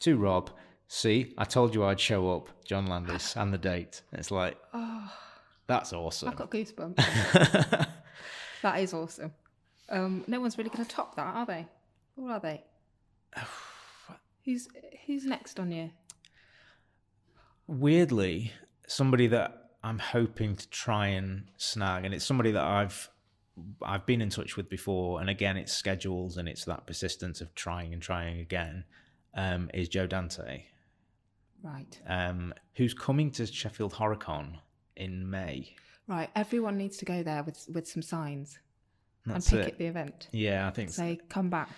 to 0.00 0.16
Rob. 0.16 0.50
See, 0.88 1.32
I 1.38 1.44
told 1.44 1.74
you 1.74 1.84
I'd 1.84 1.98
show 1.98 2.30
up, 2.34 2.48
John 2.64 2.86
Landis, 2.86 3.36
and 3.36 3.52
the 3.52 3.58
date. 3.58 4.02
It's 4.12 4.30
like 4.30 4.58
Oh, 4.74 5.12
that's 5.66 5.92
awesome. 5.92 6.28
I've 6.28 6.36
got 6.36 6.50
goosebumps. 6.50 6.96
that 8.62 8.80
is 8.80 8.92
awesome. 8.92 9.32
Um, 9.88 10.24
no 10.26 10.40
one's 10.40 10.58
really 10.58 10.70
going 10.70 10.84
to 10.84 10.90
top 10.90 11.16
that, 11.16 11.34
are 11.34 11.46
they? 11.46 11.66
Or 12.16 12.32
are 12.32 12.40
they? 12.40 12.62
Who's 14.44 14.68
who's 15.06 15.24
next 15.24 15.58
on 15.58 15.72
you? 15.72 15.90
weirdly, 17.66 18.52
somebody 18.86 19.26
that 19.28 19.63
I'm 19.84 19.98
hoping 19.98 20.56
to 20.56 20.68
try 20.70 21.08
and 21.08 21.44
snag, 21.58 22.04
and 22.04 22.14
it's 22.14 22.24
somebody 22.24 22.50
that 22.52 22.64
I've 22.64 23.08
I've 23.82 24.04
been 24.06 24.20
in 24.20 24.30
touch 24.30 24.56
with 24.56 24.68
before, 24.68 25.20
and 25.20 25.30
again, 25.30 25.56
it's 25.56 25.72
schedules 25.72 26.38
and 26.38 26.48
it's 26.48 26.64
that 26.64 26.86
persistence 26.86 27.40
of 27.40 27.54
trying 27.54 27.92
and 27.92 28.02
trying 28.02 28.40
again. 28.40 28.84
Um, 29.36 29.68
is 29.74 29.88
Joe 29.88 30.06
Dante, 30.06 30.64
Right. 31.62 32.00
um, 32.06 32.54
who's 32.76 32.94
coming 32.94 33.30
to 33.32 33.46
Sheffield 33.46 33.92
HorrorCon 33.94 34.58
in 34.96 35.28
May. 35.28 35.74
Right. 36.06 36.30
Everyone 36.36 36.76
needs 36.76 36.96
to 36.98 37.04
go 37.04 37.22
there 37.22 37.42
with 37.42 37.64
with 37.72 37.86
some 37.88 38.02
signs 38.02 38.58
That's 39.26 39.50
and 39.52 39.58
pick 39.60 39.68
it. 39.68 39.74
it 39.74 39.78
the 39.78 39.86
event. 39.86 40.28
Yeah, 40.32 40.68
I 40.68 40.70
think 40.70 40.90
so. 40.90 41.02
Say 41.02 41.20
come 41.28 41.50
back 41.50 41.68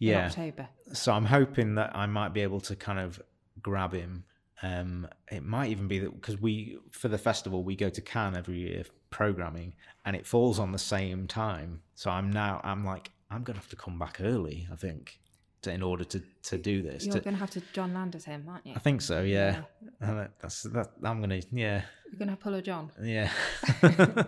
in 0.00 0.08
Yeah, 0.08 0.26
October. 0.26 0.68
so 0.92 1.12
I'm 1.12 1.24
hoping 1.26 1.74
that 1.76 1.94
I 1.96 2.06
might 2.06 2.32
be 2.32 2.40
able 2.42 2.60
to 2.62 2.76
kind 2.76 2.98
of 2.98 3.20
grab 3.62 3.92
him. 3.92 4.24
Um, 4.62 5.08
it 5.30 5.42
might 5.42 5.70
even 5.70 5.88
be 5.88 5.98
that 6.00 6.12
because 6.14 6.40
we 6.40 6.78
for 6.90 7.08
the 7.08 7.18
festival 7.18 7.62
we 7.64 7.76
go 7.76 7.88
to 7.88 8.00
Cannes 8.00 8.36
every 8.36 8.58
year 8.58 8.84
programming, 9.10 9.74
and 10.04 10.14
it 10.14 10.26
falls 10.26 10.58
on 10.58 10.72
the 10.72 10.78
same 10.78 11.26
time. 11.26 11.80
So 11.94 12.10
I'm 12.10 12.30
now 12.30 12.60
I'm 12.64 12.84
like 12.84 13.10
I'm 13.30 13.42
gonna 13.42 13.58
have 13.58 13.68
to 13.70 13.76
come 13.76 13.98
back 13.98 14.18
early. 14.20 14.68
I 14.72 14.76
think 14.76 15.18
to, 15.62 15.72
in 15.72 15.82
order 15.82 16.04
to 16.04 16.22
to 16.42 16.58
do 16.58 16.82
this. 16.82 17.04
You're 17.04 17.14
To- 17.14 17.20
going 17.20 17.34
to 17.34 17.40
have 17.40 17.50
to 17.50 17.60
John 17.72 17.92
Landis 17.94 18.24
him, 18.24 18.46
aren't 18.48 18.66
you? 18.66 18.72
I 18.74 18.78
think 18.78 19.00
so. 19.02 19.22
Yeah, 19.22 19.62
that- 20.00 20.32
that's 20.40 20.62
that. 20.62 20.88
I'm 21.04 21.20
gonna. 21.20 21.40
Yeah, 21.52 21.82
You're 22.10 22.18
going 22.18 22.30
to 22.30 22.36
pull 22.36 22.54
a 22.54 22.62
John. 22.62 22.90
yeah. 23.02 23.30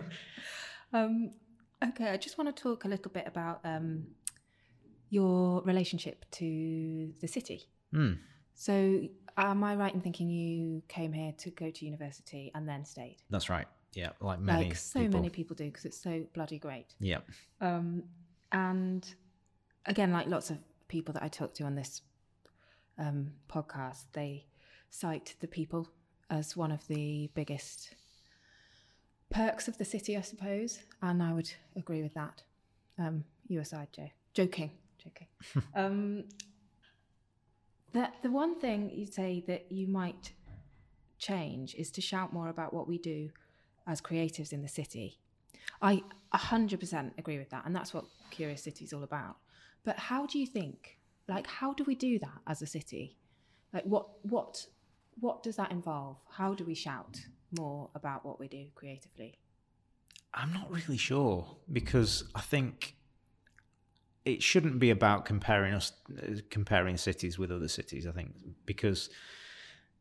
Um, 0.93 1.31
okay, 1.83 2.09
I 2.09 2.17
just 2.17 2.37
want 2.37 2.55
to 2.55 2.61
talk 2.63 2.85
a 2.85 2.87
little 2.87 3.11
bit 3.11 3.25
about 3.27 3.61
um, 3.63 4.05
your 5.09 5.61
relationship 5.63 6.25
to 6.31 7.11
the 7.19 7.27
city. 7.27 7.63
Hmm. 7.91 8.13
So, 8.53 9.07
am 9.37 9.63
I 9.63 9.75
right 9.75 9.93
in 9.93 10.01
thinking 10.01 10.29
you 10.29 10.81
came 10.87 11.13
here 11.13 11.33
to 11.39 11.49
go 11.51 11.69
to 11.69 11.85
university 11.85 12.51
and 12.55 12.67
then 12.67 12.85
stayed? 12.85 13.17
That's 13.29 13.49
right. 13.49 13.67
Yeah, 13.93 14.09
like 14.21 14.39
many 14.39 14.69
like 14.69 14.75
so 14.75 15.01
people. 15.01 15.19
many 15.19 15.29
people 15.29 15.55
do 15.55 15.65
because 15.65 15.85
it's 15.85 16.01
so 16.01 16.23
bloody 16.33 16.57
great. 16.57 16.87
Yeah, 16.99 17.19
Um, 17.61 18.03
and 18.51 19.07
again, 19.85 20.11
like 20.11 20.27
lots 20.27 20.49
of 20.49 20.57
people 20.87 21.13
that 21.13 21.23
I 21.23 21.27
talk 21.27 21.53
to 21.55 21.63
on 21.63 21.75
this 21.75 22.01
um, 22.97 23.31
podcast, 23.49 24.05
they 24.13 24.45
cite 24.89 25.35
the 25.41 25.47
people 25.47 25.89
as 26.29 26.57
one 26.57 26.71
of 26.71 26.87
the 26.87 27.29
biggest 27.35 27.95
perks 29.29 29.67
of 29.67 29.77
the 29.77 29.85
city, 29.85 30.17
I 30.17 30.21
suppose. 30.21 30.79
And 31.01 31.21
I 31.21 31.33
would 31.33 31.51
agree 31.75 32.01
with 32.01 32.13
that. 32.13 32.41
Um, 32.97 33.23
you 33.47 33.59
aside, 33.59 33.87
Joe. 33.91 34.09
Joking, 34.33 34.71
joking. 35.03 35.27
um, 35.75 36.23
the, 37.93 38.09
the 38.21 38.31
one 38.31 38.59
thing 38.59 38.91
you 38.93 39.05
say 39.05 39.43
that 39.47 39.71
you 39.71 39.87
might 39.87 40.33
change 41.17 41.75
is 41.75 41.91
to 41.91 42.01
shout 42.01 42.33
more 42.33 42.49
about 42.49 42.73
what 42.73 42.87
we 42.87 42.97
do 42.97 43.29
as 43.87 44.01
creatives 44.01 44.51
in 44.51 44.61
the 44.61 44.67
city. 44.67 45.19
I 45.81 46.01
100% 46.33 47.11
agree 47.17 47.37
with 47.37 47.49
that. 47.51 47.65
And 47.65 47.75
that's 47.75 47.93
what 47.93 48.05
Curious 48.31 48.63
City 48.63 48.85
is 48.85 48.93
all 48.93 49.03
about. 49.03 49.37
But 49.83 49.97
how 49.97 50.25
do 50.25 50.39
you 50.39 50.47
think, 50.47 50.97
like, 51.27 51.47
how 51.47 51.73
do 51.73 51.83
we 51.83 51.95
do 51.95 52.19
that 52.19 52.41
as 52.47 52.61
a 52.61 52.67
city? 52.67 53.17
Like, 53.73 53.83
what, 53.83 54.07
what, 54.23 54.65
what 55.19 55.43
does 55.43 55.55
that 55.57 55.71
involve? 55.71 56.17
How 56.29 56.53
do 56.53 56.63
we 56.63 56.75
shout 56.75 57.19
more 57.57 57.89
about 57.95 58.25
what 58.25 58.39
we 58.39 58.47
do 58.47 58.65
creatively? 58.75 59.37
I'm 60.33 60.51
not 60.53 60.71
really 60.71 60.97
sure 60.97 61.45
because 61.71 62.23
I 62.33 62.41
think 62.41 62.95
it 64.25 64.41
shouldn't 64.41 64.79
be 64.79 64.89
about 64.89 65.25
comparing 65.25 65.73
us 65.73 65.91
comparing 66.49 66.97
cities 66.97 67.37
with 67.37 67.51
other 67.51 67.67
cities. 67.67 68.07
I 68.07 68.11
think 68.11 68.33
because 68.65 69.09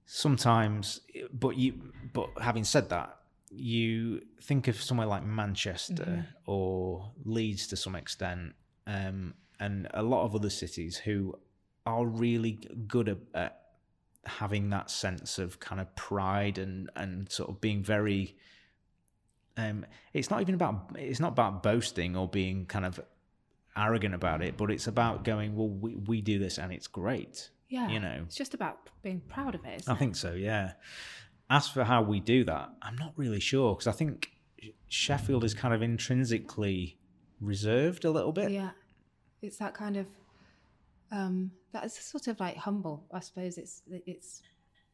sometimes, 0.07 1.01
but 1.33 1.57
you, 1.57 1.93
but 2.13 2.29
having 2.41 2.65
said 2.65 2.89
that, 2.91 3.19
you 3.51 4.23
think 4.43 4.69
of 4.69 4.81
somewhere 4.81 5.07
like 5.07 5.25
Manchester 5.25 6.27
or 6.47 7.13
Leeds 7.25 7.67
to 7.69 7.77
some 7.77 7.95
extent, 7.95 8.55
um, 8.87 9.35
and 9.61 9.89
a 9.93 10.03
lot 10.03 10.25
of 10.25 10.35
other 10.35 10.51
cities 10.51 10.97
who 10.97 11.35
are 11.85 12.07
really 12.07 12.61
good 12.87 13.09
at, 13.09 13.19
at 13.35 13.59
having 14.25 14.71
that 14.71 14.91
sense 14.91 15.39
of 15.39 15.59
kind 15.59 15.81
of 15.81 15.95
pride 15.97 16.57
and 16.59 16.89
and 16.95 17.31
sort 17.31 17.51
of 17.51 17.61
being 17.61 17.83
very 17.83 18.37
um, 19.57 19.85
it's 20.13 20.31
not 20.31 20.41
even 20.41 20.55
about 20.55 20.93
it's 20.97 21.21
not 21.21 21.33
about 21.33 21.63
boasting 21.63 22.17
or 22.17 22.29
being 22.29 22.65
kind 22.67 22.87
of 22.87 23.01
arrogant 23.77 24.15
about 24.15 24.43
it, 24.43 24.57
but 24.57 24.71
it's 24.71 24.87
about 24.87 25.25
going, 25.25 25.57
well, 25.57 25.69
we, 25.69 25.95
we 25.95 26.21
do 26.21 26.39
this 26.39 26.59
and 26.59 26.73
it's 26.73 26.87
great. 26.87 27.51
Yeah. 27.69 27.89
You 27.89 28.01
know. 28.01 28.23
It's 28.27 28.37
just 28.37 28.55
about 28.55 28.91
being 29.03 29.21
proud 29.29 29.55
of 29.55 29.65
it. 29.65 29.85
I 29.89 29.93
it? 29.93 29.99
think 29.99 30.17
so, 30.17 30.35
yeah. 30.35 30.73
As 31.49 31.69
for 31.69 31.85
how 31.85 32.03
we 32.03 32.21
do 32.21 32.45
that, 32.45 32.71
I'm 32.83 32.97
not 32.97 33.13
really 33.17 33.41
sure 33.41 33.75
because 33.75 33.87
I 33.87 33.93
think 33.93 34.31
Sheffield 34.89 35.45
is 35.45 35.55
kind 35.55 35.75
of 35.75 35.83
intrinsically 35.83 36.99
reserved 37.41 38.05
a 38.05 38.11
little 38.11 38.33
bit. 38.33 38.51
Yeah. 38.51 38.71
It's 39.41 39.57
that 39.57 39.75
kind 39.75 39.97
of, 39.97 40.07
um, 41.11 41.51
that 41.73 41.85
is 41.85 41.95
sort 41.95 42.27
of 42.29 42.39
like 42.41 42.57
humble. 42.57 43.05
I 43.13 43.21
suppose 43.21 43.59
it's, 43.59 43.83
it's, 43.91 44.43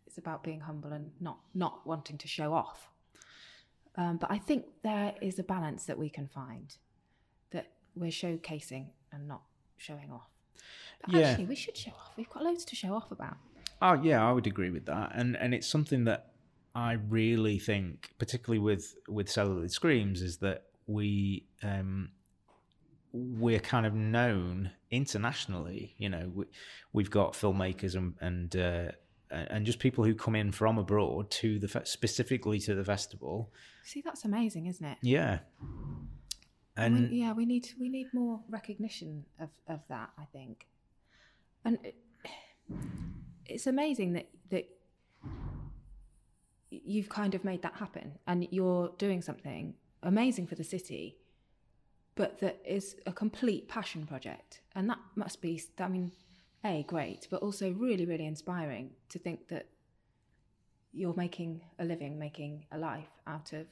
it's 0.06 0.18
about 0.18 0.42
being 0.42 0.60
humble 0.60 0.92
and 0.92 1.10
not, 1.20 1.38
not 1.54 1.86
wanting 1.86 2.16
to 2.18 2.28
show 2.28 2.54
off. 2.54 2.88
Um, 3.96 4.16
but 4.16 4.30
I 4.30 4.38
think 4.38 4.64
there 4.84 5.14
is 5.20 5.40
a 5.40 5.42
balance 5.42 5.84
that 5.86 5.98
we 5.98 6.08
can 6.08 6.28
find 6.28 6.74
that 7.50 7.72
we're 7.98 8.10
showcasing 8.10 8.86
and 9.12 9.28
not 9.28 9.42
showing 9.76 10.10
off. 10.10 10.28
But 11.04 11.14
Yeah. 11.14 11.20
actually, 11.30 11.46
we 11.46 11.54
should 11.54 11.76
show 11.76 11.90
off. 11.92 12.12
We've 12.16 12.28
got 12.28 12.42
loads 12.44 12.64
to 12.66 12.76
show 12.76 12.94
off 12.94 13.10
about. 13.10 13.36
Oh 13.80 13.94
yeah, 13.94 14.26
I 14.28 14.32
would 14.32 14.46
agree 14.46 14.70
with 14.70 14.86
that, 14.86 15.12
and 15.14 15.36
and 15.36 15.54
it's 15.54 15.66
something 15.66 16.04
that 16.04 16.32
I 16.74 16.92
really 16.94 17.58
think, 17.58 18.10
particularly 18.18 18.58
with 18.58 18.96
with 19.08 19.30
Celluloid 19.30 19.70
Screams, 19.70 20.20
is 20.22 20.38
that 20.38 20.64
we 20.86 21.46
um, 21.62 22.10
we're 23.12 23.60
kind 23.60 23.86
of 23.86 23.94
known 23.94 24.72
internationally. 24.90 25.94
You 25.98 26.08
know, 26.08 26.30
we, 26.34 26.44
we've 26.92 27.10
got 27.10 27.32
filmmakers 27.34 27.94
and 27.94 28.14
and 28.20 28.56
uh, 28.56 28.92
and 29.30 29.64
just 29.64 29.78
people 29.78 30.04
who 30.04 30.14
come 30.14 30.34
in 30.34 30.50
from 30.52 30.76
abroad 30.78 31.30
to 31.30 31.58
the 31.58 31.68
specifically 31.84 32.58
to 32.60 32.74
the 32.74 32.84
festival. 32.84 33.52
See, 33.84 34.00
that's 34.02 34.24
amazing, 34.24 34.66
isn't 34.66 34.84
it? 34.84 34.98
Yeah, 35.02 35.38
And 36.78 37.10
we, 37.10 37.18
yeah, 37.18 37.32
we 37.32 37.44
need 37.44 37.68
we 37.78 37.88
need 37.88 38.06
more 38.14 38.40
recognition 38.48 39.24
of, 39.40 39.50
of 39.66 39.80
that. 39.88 40.10
I 40.16 40.24
think, 40.32 40.66
and 41.64 41.78
it, 41.82 41.96
it's 43.46 43.66
amazing 43.66 44.12
that 44.12 44.28
that 44.50 44.68
you've 46.70 47.08
kind 47.08 47.34
of 47.34 47.44
made 47.44 47.62
that 47.62 47.74
happen, 47.74 48.18
and 48.26 48.46
you're 48.50 48.92
doing 48.96 49.20
something 49.22 49.74
amazing 50.04 50.46
for 50.46 50.54
the 50.54 50.64
city, 50.64 51.18
but 52.14 52.38
that 52.38 52.60
is 52.64 52.96
a 53.06 53.12
complete 53.12 53.68
passion 53.68 54.06
project, 54.06 54.60
and 54.76 54.88
that 54.88 54.98
must 55.16 55.42
be. 55.42 55.60
I 55.78 55.88
mean, 55.88 56.12
a 56.64 56.84
great, 56.86 57.26
but 57.28 57.42
also 57.42 57.72
really 57.72 58.06
really 58.06 58.26
inspiring 58.26 58.90
to 59.08 59.18
think 59.18 59.48
that 59.48 59.66
you're 60.92 61.14
making 61.14 61.60
a 61.78 61.84
living, 61.84 62.18
making 62.18 62.66
a 62.70 62.78
life 62.78 63.10
out 63.26 63.52
of 63.52 63.66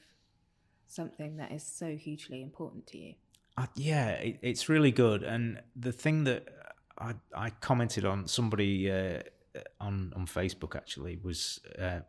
something 0.87 1.37
that 1.37 1.51
is 1.51 1.63
so 1.63 1.95
hugely 1.95 2.41
important 2.41 2.87
to 2.87 2.97
you. 2.97 3.13
Uh, 3.57 3.65
yeah, 3.75 4.09
it, 4.09 4.39
it's 4.41 4.69
really 4.69 4.91
good. 4.91 5.23
And 5.23 5.61
the 5.75 5.91
thing 5.91 6.25
that 6.25 6.47
I, 6.99 7.15
I 7.35 7.49
commented 7.49 8.05
on, 8.05 8.27
somebody 8.27 8.91
uh, 8.91 9.21
on 9.79 10.13
on 10.15 10.27
Facebook 10.27 10.75
actually 10.75 11.17
was 11.23 11.59
uh, 11.79 12.01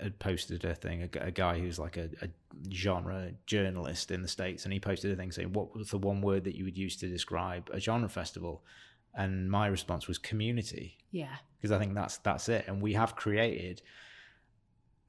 had 0.00 0.18
posted 0.20 0.64
a 0.64 0.74
thing. 0.74 1.02
A, 1.02 1.26
a 1.26 1.30
guy 1.32 1.58
who's 1.58 1.78
like 1.78 1.96
a, 1.96 2.08
a 2.22 2.28
genre 2.72 3.32
journalist 3.46 4.10
in 4.12 4.22
the 4.22 4.28
states, 4.28 4.64
and 4.64 4.72
he 4.72 4.78
posted 4.78 5.10
a 5.12 5.16
thing 5.16 5.32
saying, 5.32 5.52
"What 5.52 5.74
was 5.74 5.90
the 5.90 5.98
one 5.98 6.20
word 6.20 6.44
that 6.44 6.54
you 6.56 6.64
would 6.64 6.78
use 6.78 6.96
to 6.98 7.08
describe 7.08 7.68
a 7.72 7.80
genre 7.80 8.08
festival?" 8.08 8.62
And 9.12 9.50
my 9.50 9.66
response 9.66 10.06
was 10.06 10.18
community 10.18 10.96
Yeah. 11.10 11.34
because 11.58 11.72
I 11.72 11.80
think 11.80 11.94
that's 11.94 12.18
that's 12.18 12.48
it. 12.48 12.66
And 12.68 12.80
we 12.80 12.92
have 12.92 13.16
created 13.16 13.82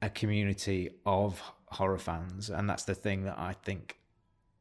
a 0.00 0.10
community 0.10 0.90
of 1.06 1.40
horror 1.72 1.98
fans, 1.98 2.50
and 2.50 2.68
that's 2.68 2.84
the 2.84 2.94
thing 2.94 3.24
that 3.24 3.38
I 3.38 3.52
think 3.54 3.98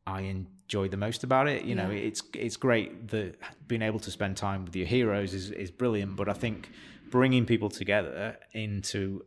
I 0.08 0.21
enjoy 0.21 0.88
the 0.88 0.97
most 0.97 1.24
about 1.24 1.47
it. 1.47 1.63
You 1.63 1.76
know, 1.76 1.89
Yeah. 1.89 2.08
it's 2.10 2.24
it's 2.34 2.58
great 2.58 3.10
that 3.10 3.38
being 3.67 3.82
able 3.82 4.00
to 4.00 4.12
spend 4.12 4.38
time 4.38 4.65
with 4.65 4.76
your 4.76 4.88
heroes 4.88 5.34
is 5.34 5.52
is 5.52 5.71
brilliant, 5.71 6.15
but 6.15 6.28
I 6.28 6.34
think 6.34 6.69
bringing 7.10 7.45
people 7.45 7.69
together 7.69 8.38
into 8.54 9.26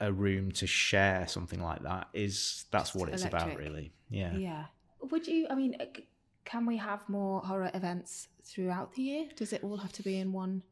a 0.00 0.12
room 0.12 0.50
to 0.52 0.66
share 0.66 1.26
something 1.26 1.62
like 1.62 1.82
that 1.82 2.08
is 2.12 2.64
that's 2.70 2.90
Just 2.90 2.96
what 2.96 3.08
it's 3.08 3.24
about, 3.24 3.56
really. 3.56 3.92
Yeah. 4.10 4.34
Yeah. 4.36 4.64
Would 5.10 5.26
you, 5.26 5.46
I 5.50 5.54
mean, 5.54 5.76
uh, 5.80 5.84
can 6.44 6.66
we 6.66 6.76
have 6.78 7.08
more 7.08 7.40
horror 7.40 7.70
events 7.74 8.28
throughout 8.42 8.92
the 8.94 9.02
year? 9.02 9.28
Does 9.36 9.52
it 9.52 9.62
all 9.64 9.78
have 9.78 9.92
to 9.92 10.02
be 10.02 10.18
in 10.18 10.32
one 10.32 10.62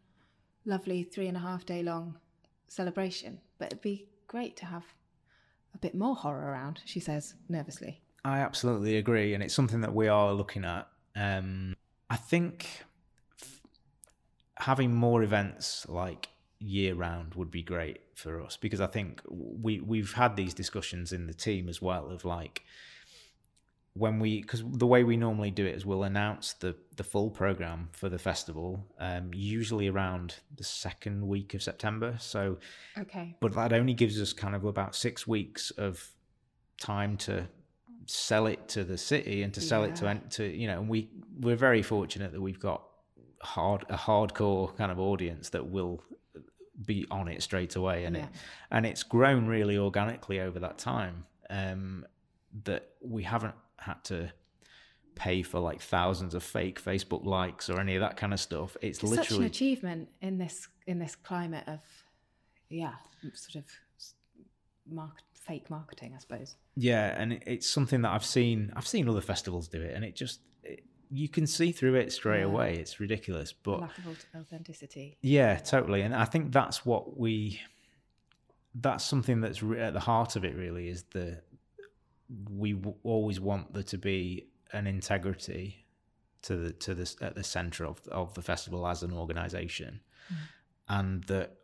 lovely 0.65 1.03
three 1.05 1.29
and 1.29 1.37
a 1.37 1.41
half 1.41 1.65
day 1.65 1.83
long 1.83 2.19
celebration? 2.69 3.41
But 3.59 3.67
it'd 3.69 3.83
be 3.83 4.07
great 4.27 4.57
to 4.59 4.67
have 4.67 4.85
a 5.75 5.79
bit 5.79 5.95
more 5.95 6.15
horror 6.15 6.51
around, 6.51 6.81
she 6.85 7.01
says 7.01 7.35
nervously. 7.49 8.01
I 8.25 8.39
absolutely 8.39 8.97
agree, 8.97 9.35
and 9.35 9.43
it's 9.43 9.55
something 9.55 9.81
that 9.81 9.95
we 9.95 10.09
are 10.09 10.33
looking 10.33 10.65
at. 10.65 10.87
Um, 11.17 11.75
I 12.09 12.17
think 12.17 12.85
f- 13.41 13.61
having 14.57 14.95
more 14.95 15.23
events 15.23 15.87
like 15.89 16.29
year 16.59 16.95
round 16.95 17.35
would 17.35 17.51
be 17.51 17.63
great 17.63 18.01
for 18.15 18.41
us 18.41 18.57
because 18.57 18.81
I 18.81 18.87
think 18.87 19.21
we 19.29 19.81
we've 19.81 20.13
had 20.13 20.37
these 20.37 20.55
discussions 20.55 21.13
in 21.13 21.27
the 21.27 21.35
team 21.35 21.69
as 21.69 21.83
well 21.83 22.09
of 22.09 22.25
like 22.25 22.63
when 23.94 24.18
we 24.18 24.40
because 24.40 24.62
the 24.66 24.87
way 24.87 25.05
we 25.05 25.16
normally 25.16 25.50
do 25.50 25.66
it 25.66 25.74
is 25.74 25.85
we'll 25.85 26.05
announce 26.05 26.55
the 26.55 26.74
the 26.96 27.05
full 27.05 27.31
program 27.31 27.88
for 27.92 28.09
the 28.09 28.18
festival 28.18 28.85
um, 28.98 29.31
usually 29.35 29.88
around 29.88 30.37
the 30.57 30.64
second 30.64 31.26
week 31.26 31.52
of 31.55 31.62
September 31.62 32.16
so 32.18 32.57
okay 32.98 33.37
but 33.40 33.52
that 33.55 33.72
only 33.72 33.92
gives 33.92 34.20
us 34.20 34.33
kind 34.33 34.55
of 34.55 34.64
about 34.64 34.94
six 34.94 35.26
weeks 35.26 35.70
of 35.72 36.09
time 36.81 37.16
to 37.18 37.46
sell 38.07 38.46
it 38.46 38.66
to 38.68 38.83
the 38.83 38.96
city 38.96 39.42
and 39.42 39.52
to 39.55 39.61
sell 39.61 39.85
it 39.85 39.94
to 39.96 40.05
Yeah. 40.07 40.18
to 40.31 40.44
you 40.46 40.66
know 40.68 40.81
and 40.81 40.88
we 40.88 41.11
we're 41.40 41.57
very 41.57 41.83
fortunate 41.83 42.33
that 42.33 42.40
we've 42.40 42.59
got 42.61 42.83
hard 43.42 43.85
a 43.90 43.96
hardcore 43.96 44.74
kind 44.76 44.90
of 44.90 44.98
audience 44.98 45.50
that 45.50 45.66
will 45.68 46.02
be 46.87 47.07
on 47.11 47.28
it 47.28 47.42
straight 47.42 47.76
away 47.76 48.05
and 48.07 48.16
Yeah. 48.16 48.22
it 48.24 48.28
and 48.70 48.87
it's 48.87 49.02
grown 49.02 49.46
really 49.46 49.76
organically 49.76 50.40
over 50.40 50.59
that 50.61 50.78
time 50.78 51.26
um 51.50 52.07
that 52.64 52.88
we 53.02 53.22
haven't 53.22 53.55
had 53.83 54.03
to 54.05 54.33
pay 55.14 55.42
for 55.42 55.59
like 55.61 55.81
thousands 55.83 56.35
of 56.35 56.42
fake 56.42 56.83
facebook 56.83 57.25
likes 57.27 57.68
or 57.68 57.79
any 57.79 57.95
of 57.95 58.01
that 58.01 58.16
kind 58.16 58.33
of 58.33 58.40
stuff 58.40 58.77
it's, 58.81 59.03
it's 59.03 59.14
such 59.14 59.31
an 59.33 59.42
achievement 59.45 60.09
in 60.23 60.38
this 60.38 60.68
in 60.87 60.99
this 60.99 61.14
climate 61.16 61.64
of 61.68 61.81
yeah 62.71 62.95
sort 63.35 63.57
of 63.57 63.64
s- 63.99 64.14
mark, 64.90 65.16
fake 65.35 65.68
marketing 65.68 66.12
i 66.16 66.18
suppose 66.18 66.57
Yeah, 66.75 67.14
and 67.21 67.35
it's 67.47 67.68
something 67.68 68.01
that 68.03 68.12
I've 68.12 68.25
seen. 68.25 68.73
I've 68.75 68.87
seen 68.87 69.07
other 69.09 69.21
festivals 69.21 69.68
do 69.68 69.83
it, 69.83 69.95
and 69.95 70.03
it 70.05 70.16
just 70.16 70.40
it, 70.64 70.81
you 71.11 71.29
can 71.29 71.47
see 71.47 71.71
through 71.73 71.97
it 71.97 72.11
straight 72.11 72.38
Yeah. 72.40 72.47
away. 72.47 72.77
It's 72.77 72.99
ridiculous, 72.99 73.53
but 73.53 73.81
lack 73.83 73.99
of 73.99 74.07
authenticity 74.40 75.18
yeah, 75.21 75.57
totally. 75.59 76.01
And 76.01 76.14
I 76.14 76.25
think 76.25 76.51
that's 76.53 76.87
what 76.87 77.18
we. 77.18 77.61
That's 78.75 79.05
something 79.05 79.42
that's 79.42 79.62
re- 79.62 79.81
at 79.81 79.92
the 79.92 80.01
heart 80.01 80.37
of 80.37 80.45
it. 80.47 80.57
Really, 80.57 80.88
is 80.88 81.03
the 81.12 81.42
we 82.51 82.73
w- 82.73 82.97
always 83.03 83.40
want 83.40 83.73
there 83.75 83.83
to 83.83 83.99
be 83.99 84.47
an 84.73 84.87
integrity 84.87 85.85
to 86.42 86.57
the 86.57 86.73
to 86.73 86.95
the 86.95 87.14
at 87.21 87.35
the 87.35 87.45
center 87.45 87.85
of 87.85 88.01
of 88.09 88.35
the 88.35 88.42
festival 88.42 88.87
as 88.87 89.03
an 89.03 89.12
organization, 89.12 90.01
and 90.88 91.25
that 91.25 91.57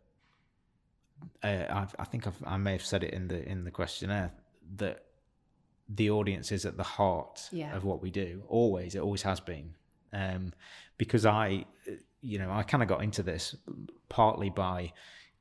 uh, 1.42 1.85
I 1.98 2.04
think 2.04 2.26
I've, 2.26 2.42
I 2.46 2.57
may 2.57 2.72
have 2.72 2.85
said 2.85 3.02
it 3.02 3.12
in 3.14 3.28
the 3.28 3.46
in 3.48 3.64
the 3.64 3.70
questionnaire 3.70 4.33
that 4.76 5.04
the 5.88 6.11
audience 6.11 6.52
is 6.52 6.66
at 6.66 6.76
the 6.76 6.83
heart 6.83 7.48
Yeah. 7.50 7.74
of 7.74 7.85
what 7.85 8.02
we 8.02 8.11
do. 8.11 8.42
Always, 8.48 8.94
it 8.94 9.00
always 9.00 9.22
has 9.22 9.40
been. 9.40 9.74
Um, 10.12 10.52
because 10.98 11.24
I, 11.24 11.64
uh, 11.90 11.92
you 12.20 12.38
know, 12.38 12.50
I 12.50 12.62
kind 12.62 12.83
of 12.83 12.88
got 12.88 13.02
into 13.02 13.22
this 13.22 13.54
partly 14.09 14.50
by 14.50 14.92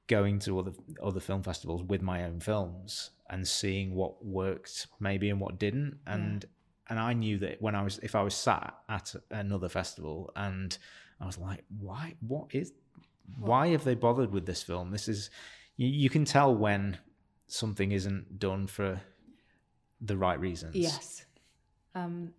going 0.07 0.39
to 0.39 0.59
other 0.59 0.71
other 1.01 1.19
film 1.19 1.43
festivals 1.43 1.83
with 1.83 2.01
my 2.01 2.23
own 2.23 2.39
films 2.39 3.11
and 3.29 3.47
seeing 3.47 3.93
what 3.93 4.23
worked 4.25 4.87
maybe 4.99 5.29
and 5.29 5.39
what 5.39 5.59
didn't. 5.59 5.97
And 6.05 6.45
and 6.89 6.99
I 6.99 7.13
knew 7.13 7.37
that 7.39 7.61
when 7.61 7.75
I 7.75 7.83
was 7.83 7.99
if 7.99 8.15
I 8.15 8.21
was 8.21 8.33
sat 8.33 8.73
at 8.89 9.13
another 9.31 9.69
festival 9.69 10.31
and 10.35 10.77
I 11.19 11.25
was 11.25 11.37
like 11.37 11.63
why 11.79 12.13
what 12.21 12.47
is 12.53 12.71
why 13.39 13.67
have 13.69 13.83
they 13.83 13.95
bothered 13.95 14.31
with 14.31 14.45
this 14.45 14.63
film? 14.63 14.91
This 14.91 15.07
is 15.07 15.29
you, 15.75 15.87
you 15.87 16.09
can 16.09 16.25
tell 16.25 16.55
when 16.55 16.97
something 17.47 17.91
isn't 17.91 18.39
done 18.39 18.67
for 18.67 19.01
the 20.01 20.17
right 20.17 20.39
reasons. 20.39 20.75
Yes. 20.75 21.25
Um, 21.95 22.33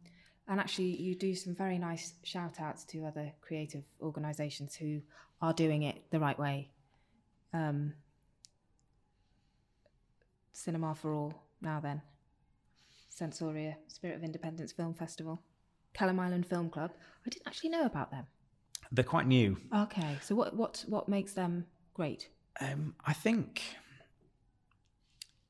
and 0.47 0.61
actually, 0.61 0.97
you 0.97 1.15
do 1.15 1.35
some 1.35 1.55
very 1.55 1.79
nice 1.79 2.15
shout 2.23 2.61
outs 2.61 2.85
to 2.85 3.05
other 3.05 3.33
creative 3.41 3.85
organisations 4.01 4.75
who 4.75 5.03
are 5.43 5.53
doing 5.53 5.83
it 5.83 6.03
the 6.11 6.19
right 6.19 6.39
way. 6.39 6.71
Um, 7.53 7.95
Cinema 10.53 10.95
for 10.95 11.13
All, 11.15 11.35
now 11.61 11.81
then. 11.81 12.03
Sensoria, 13.15 13.77
Spirit 13.89 14.17
of 14.17 14.23
Independence 14.25 14.73
Film 14.73 14.95
Festival. 14.95 15.41
Kelham 15.95 16.19
Island 16.21 16.47
Film 16.47 16.69
Club. 16.71 16.93
I 17.27 17.31
didn't 17.31 17.47
actually 17.47 17.71
know 17.71 17.85
about 17.87 18.11
them. 18.11 18.27
they're 18.93 19.05
quite 19.05 19.27
new 19.27 19.57
Okay, 19.75 20.17
so 20.23 20.35
what, 20.35 20.55
what, 20.55 20.85
what 20.87 21.09
makes 21.09 21.33
them 21.33 21.67
great? 21.95 22.29
Um, 22.61 22.95
I 23.05 23.13
think, 23.13 23.63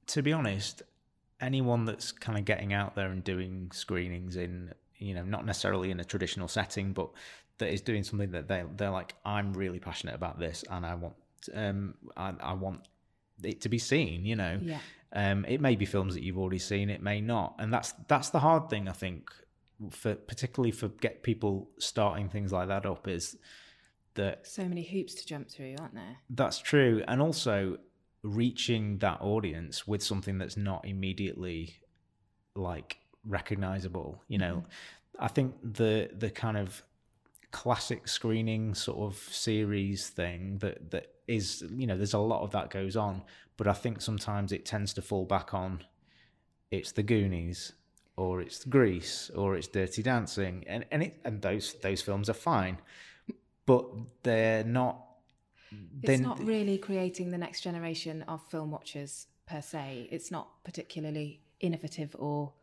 to 0.09 0.23
be 0.23 0.33
honest, 0.33 0.83
anyone 1.41 1.85
that's 1.85 2.13
kind 2.13 2.39
of 2.39 2.45
getting 2.45 2.73
out 2.73 2.95
there 2.97 3.09
and 3.11 3.23
doing 3.23 3.71
screenings 3.73 4.37
in, 4.37 4.73
you 4.99 5.15
know, 5.15 5.23
not 5.25 5.45
necessarily 5.47 5.91
in 5.91 6.01
a 6.01 6.05
traditional 6.05 6.49
setting, 6.49 6.93
but 6.93 7.11
that 7.59 7.73
is 7.73 7.81
doing 7.81 8.03
something 8.05 8.31
that 8.33 8.49
they 8.49 8.65
they're 8.77 8.91
like, 8.91 9.15
I'm 9.25 9.53
really 9.53 9.79
passionate 9.79 10.15
about 10.15 10.39
this, 10.39 10.65
and 10.71 10.85
I 10.87 10.95
want, 10.95 11.15
um, 11.55 11.95
I, 12.17 12.33
I 12.41 12.53
want 12.55 12.81
it 13.43 13.61
to 13.63 13.69
be 13.69 13.79
seen. 13.79 14.25
You 14.25 14.37
know, 14.37 14.59
Yeah. 14.63 14.81
um, 15.13 15.45
it 15.47 15.61
may 15.61 15.77
be 15.77 15.85
films 15.87 16.15
that 16.15 16.23
you've 16.23 16.39
already 16.39 16.59
seen, 16.59 16.91
it 16.91 17.03
may 17.03 17.21
not, 17.21 17.55
and 17.59 17.73
that's 17.73 17.93
that's 18.09 18.31
the 18.31 18.41
hard 18.41 18.69
thing 18.71 18.89
I 18.89 18.93
think, 18.93 19.31
for 19.91 20.15
particularly 20.15 20.73
for 20.73 20.89
get 20.89 21.23
people 21.23 21.71
starting 21.79 22.29
things 22.29 22.53
like 22.53 22.69
that 22.69 22.85
up 22.87 23.07
is 23.09 23.37
that 24.15 24.47
So 24.47 24.65
many 24.69 24.83
hoops 24.83 25.15
to 25.15 25.27
jump 25.27 25.49
through, 25.49 25.77
aren't 25.81 25.95
there? 25.95 26.17
that's 26.31 26.59
true. 26.59 27.03
And 27.07 27.23
also 27.23 27.79
reaching 28.23 28.99
that 28.99 29.21
audience 29.21 29.87
with 29.87 30.03
something 30.03 30.39
that's 30.39 30.57
not 30.57 30.85
immediately 30.85 31.77
like 32.57 32.99
recognizable. 33.25 34.23
You 34.29 34.39
know, 34.39 34.65
I 35.21 35.29
think 35.29 35.55
the 35.63 36.11
the 36.13 36.31
kind 36.31 36.57
of 36.57 36.83
classic 37.51 38.09
screening 38.09 38.75
sort 38.75 38.99
of 38.99 39.17
series 39.17 40.09
thing 40.09 40.59
that 40.59 40.91
that 40.91 41.13
is 41.29 41.65
you 41.77 41.87
know 41.87 41.97
there's 41.97 42.15
a 42.15 42.19
lot 42.19 42.43
of 42.43 42.51
that 42.51 42.71
goes 42.71 42.97
on 42.97 43.23
but 43.57 43.67
i 43.69 43.73
think 43.73 44.01
sometimes 44.01 44.51
it 44.51 44.65
tends 44.65 44.93
to 44.93 45.03
fall 45.03 45.25
back 45.25 45.55
on 45.55 45.85
it's 46.71 46.93
the 46.93 47.03
goonies 47.03 47.73
or 48.17 48.41
it's 48.41 48.65
grease 48.65 49.31
or 49.37 49.55
it's 49.55 49.69
dirty 49.69 50.03
dancing 50.03 50.65
and 50.67 50.85
and 50.91 51.03
it 51.03 51.21
and 51.25 51.43
those 51.43 51.75
those 51.83 52.03
films 52.03 52.29
are 52.29 52.35
fine 52.35 52.79
but 53.67 53.87
they're 54.23 54.65
not 54.65 55.05
It's 56.03 56.21
not 56.21 56.43
really 56.43 56.79
creating 56.79 57.31
the 57.31 57.39
next 57.39 57.61
generation 57.61 58.23
of 58.23 58.41
film 58.49 58.71
watchers 58.71 59.27
per 59.47 59.61
se. 59.61 60.09
It's 60.11 60.31
not 60.31 60.65
particularly 60.65 61.43
innovative 61.61 62.17
or 62.19 62.55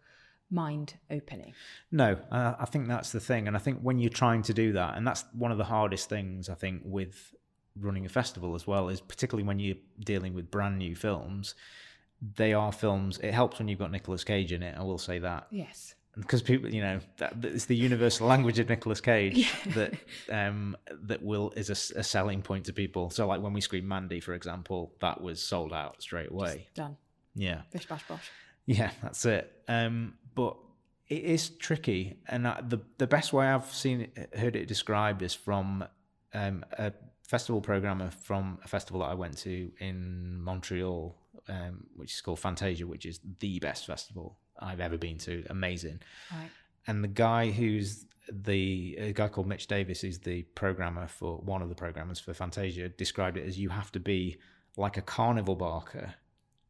mind 0.49 0.95
opening. 1.11 1.53
No, 1.91 2.17
uh, 2.31 2.55
I 2.59 2.65
think 2.65 2.87
that's 2.87 3.11
the 3.11 3.19
thing, 3.19 3.47
and 3.47 3.55
I 3.55 3.59
think 3.59 3.79
when 3.81 3.99
you're 3.99 4.09
trying 4.09 4.41
to 4.43 4.53
do 4.53 4.73
that, 4.73 4.97
and 4.97 5.05
that's 5.05 5.23
one 5.33 5.51
of 5.51 5.57
the 5.57 5.65
hardest 5.65 6.09
things 6.09 6.49
I 6.49 6.55
think 6.55 6.81
with 6.83 7.35
running 7.79 8.05
a 8.05 8.09
festival 8.09 8.55
as 8.55 8.65
well 8.65 8.89
is 8.89 9.01
particularly 9.01 9.45
when 9.47 9.59
you're 9.59 9.75
dealing 9.99 10.33
with 10.33 10.49
brand 10.51 10.77
new 10.77 10.95
films. 10.95 11.55
They 12.35 12.53
are 12.53 12.71
films. 12.71 13.17
It 13.19 13.33
helps 13.33 13.59
when 13.59 13.67
you've 13.67 13.79
got 13.79 13.91
Nicolas 13.91 14.23
Cage 14.23 14.51
in 14.51 14.63
it. 14.63 14.75
I 14.77 14.83
will 14.83 14.97
say 14.97 15.19
that 15.19 15.47
Yes. 15.51 15.95
because 16.17 16.41
people, 16.41 16.73
you 16.73 16.81
know, 16.81 16.99
that, 17.17 17.33
it's 17.43 17.65
the 17.65 17.75
universal 17.75 18.27
language 18.33 18.57
of 18.59 18.69
Nicolas 18.69 19.01
Cage 19.01 19.51
that 19.75 19.93
um, 20.31 20.77
that 21.03 21.21
will 21.21 21.51
is 21.57 21.69
a 21.69 21.75
selling 22.03 22.41
point 22.41 22.65
to 22.65 22.73
people. 22.73 23.09
So, 23.09 23.27
like 23.27 23.41
when 23.41 23.51
we 23.53 23.61
screened 23.61 23.87
Mandy, 23.87 24.21
for 24.21 24.33
example, 24.33 24.93
that 25.01 25.19
was 25.21 25.41
sold 25.41 25.73
out 25.73 26.01
straight 26.01 26.31
away. 26.31 26.67
Done. 26.73 26.95
Yeah. 27.35 27.61
Bish 27.71 27.85
bash 27.87 28.07
bosh. 28.07 28.31
Yeah, 28.65 28.91
that's 29.03 29.25
it. 29.25 29.51
Um, 29.67 30.13
but 30.33 30.55
it 31.09 31.23
is 31.23 31.49
tricky, 31.49 32.17
and 32.27 32.47
uh, 32.47 32.61
the 32.67 32.79
the 32.97 33.07
best 33.07 33.33
way 33.33 33.45
I've 33.47 33.71
seen 33.71 34.07
it, 34.15 34.33
heard 34.35 34.55
it 34.55 34.67
described 34.67 35.21
is 35.21 35.33
from 35.35 35.83
um, 36.33 36.63
a 36.79 36.93
festival 37.27 37.61
programmer 37.61 38.11
from 38.11 38.59
a 38.63 38.67
festival 38.67 39.01
that 39.01 39.07
I 39.07 39.13
went 39.13 39.37
to 39.39 39.71
in 39.79 40.41
Montreal, 40.41 41.15
um, 41.49 41.85
which 41.95 42.13
is 42.13 42.21
called 42.21 42.39
Fantasia, 42.39 42.85
which 42.85 43.05
is 43.05 43.19
the 43.39 43.59
best 43.59 43.85
festival 43.85 44.37
I've 44.59 44.79
ever 44.79 44.97
been 44.97 45.17
to. 45.19 45.43
Amazing. 45.49 45.99
Right. 46.31 46.49
And 46.87 47.03
the 47.03 47.07
guy 47.09 47.51
who's 47.51 48.05
the 48.31 48.95
a 48.99 49.13
guy 49.13 49.27
called 49.27 49.47
Mitch 49.47 49.67
Davis, 49.67 50.01
who's 50.01 50.19
the 50.19 50.43
programmer 50.55 51.07
for 51.07 51.37
one 51.37 51.61
of 51.61 51.69
the 51.69 51.75
programmers 51.75 52.19
for 52.19 52.33
Fantasia, 52.33 52.89
described 52.89 53.37
it 53.37 53.47
as 53.47 53.57
you 53.57 53.69
have 53.69 53.91
to 53.93 53.99
be 53.99 54.37
like 54.77 54.97
a 54.97 55.01
carnival 55.01 55.55
barker, 55.55 56.13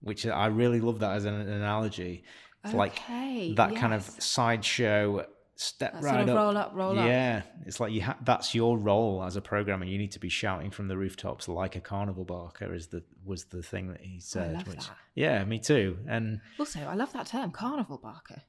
which 0.02 0.26
I 0.26 0.48
really 0.48 0.80
love 0.82 1.00
that 1.00 1.16
as 1.16 1.26
an 1.26 1.34
analogy. 1.34 2.24
It's 2.64 2.74
like 2.74 2.94
Okay, 2.94 3.54
that 3.56 3.76
kind 3.76 3.94
of 3.94 4.10
yes. 4.16 4.26
sideshow 4.26 5.26
step 5.58 5.94
That 5.94 6.04
right 6.04 6.12
sort 6.12 6.22
of 6.24 6.30
up. 6.30 6.36
roll 6.36 6.58
up, 6.58 6.72
roll 6.74 7.00
up. 7.00 7.06
yeah, 7.08 7.44
it's 7.66 7.80
like 7.80 7.92
you 7.94 8.02
ha- 8.04 8.18
that's 8.24 8.54
your 8.54 8.78
role 8.78 9.24
as 9.24 9.36
a 9.36 9.42
programmer. 9.42 9.86
You 9.86 9.98
need 9.98 10.12
to 10.14 10.20
be 10.20 10.30
shouting 10.30 10.72
from 10.72 10.88
the 10.88 10.98
rooftops 10.98 11.48
like 11.48 11.76
a 11.76 11.80
carnival 11.82 12.26
barker. 12.26 12.74
Is 12.74 12.88
the 12.88 13.04
was 13.24 13.46
the 13.46 13.64
thing 13.64 13.88
that 13.90 14.02
he 14.02 14.20
said. 14.20 14.52
I 14.56 14.58
love 14.60 14.68
which, 14.68 14.88
that. 14.88 14.98
Yeah, 15.16 15.44
me 15.46 15.60
too. 15.60 15.98
And 16.08 16.42
Also, 16.60 16.82
I 16.82 16.96
love 16.96 17.14
that 17.14 17.28
term, 17.28 17.52
carnival 17.52 17.98
barker. 17.98 18.42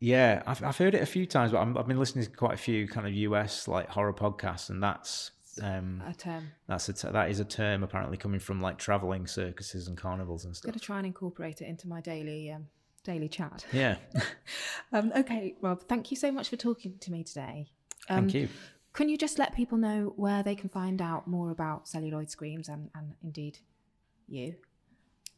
yeah, 0.00 0.42
I've, 0.46 0.62
I've 0.62 0.76
heard 0.76 0.94
it 0.94 1.02
a 1.02 1.06
few 1.06 1.24
times, 1.26 1.52
but 1.52 1.58
I'm, 1.58 1.76
I've 1.78 1.86
been 1.88 1.98
listening 1.98 2.24
to 2.26 2.30
quite 2.30 2.54
a 2.54 2.58
few 2.58 2.86
kind 2.88 3.06
of 3.06 3.14
US 3.14 3.66
like 3.66 3.88
horror 3.88 4.12
podcasts, 4.12 4.68
and 4.70 4.82
that's 4.82 5.30
um, 5.62 6.02
A 6.06 6.12
term. 6.14 6.50
that's 6.66 6.88
a 6.88 6.92
t- 6.92 7.08
that 7.10 7.30
is 7.30 7.40
a 7.40 7.44
term 7.44 7.82
apparently 13.04 13.04
coming 13.04 13.04
from 13.04 13.04
like 13.04 13.04
traveling 13.04 13.04
circuses 13.04 13.04
and 13.04 13.04
carnivals 13.04 13.04
and 13.04 13.04
I'm 13.04 13.04
stuff. 13.04 13.04
going 13.04 13.04
to 13.04 13.04
try 13.04 13.04
and 13.04 13.04
incorporate 13.04 13.04
it 13.04 13.04
into 13.04 13.04
my 13.04 13.04
daily 13.04 13.04
daily 13.04 13.28
chat. 13.28 13.66
Yeah, 13.72 13.96
Um, 14.92 15.12
okay, 15.16 15.54
Rob, 15.60 15.82
thank 15.82 16.10
you 16.10 16.16
so 16.16 16.30
much 16.32 16.48
for 16.48 16.56
talking 16.56 16.94
to 17.00 17.12
me 17.12 17.22
today. 17.24 17.66
Um, 18.08 18.24
thank 18.24 18.34
you. 18.34 18.48
Can 18.92 19.08
you 19.08 19.16
just 19.18 19.38
let 19.38 19.54
people 19.54 19.78
know 19.78 20.12
where 20.16 20.42
they 20.42 20.54
can 20.54 20.68
find 20.68 21.00
out 21.02 21.26
more 21.26 21.50
about 21.50 21.88
celluloid 21.88 22.30
screams 22.30 22.68
and, 22.68 22.90
and 22.94 23.14
indeed 23.22 23.58
you? 24.28 24.54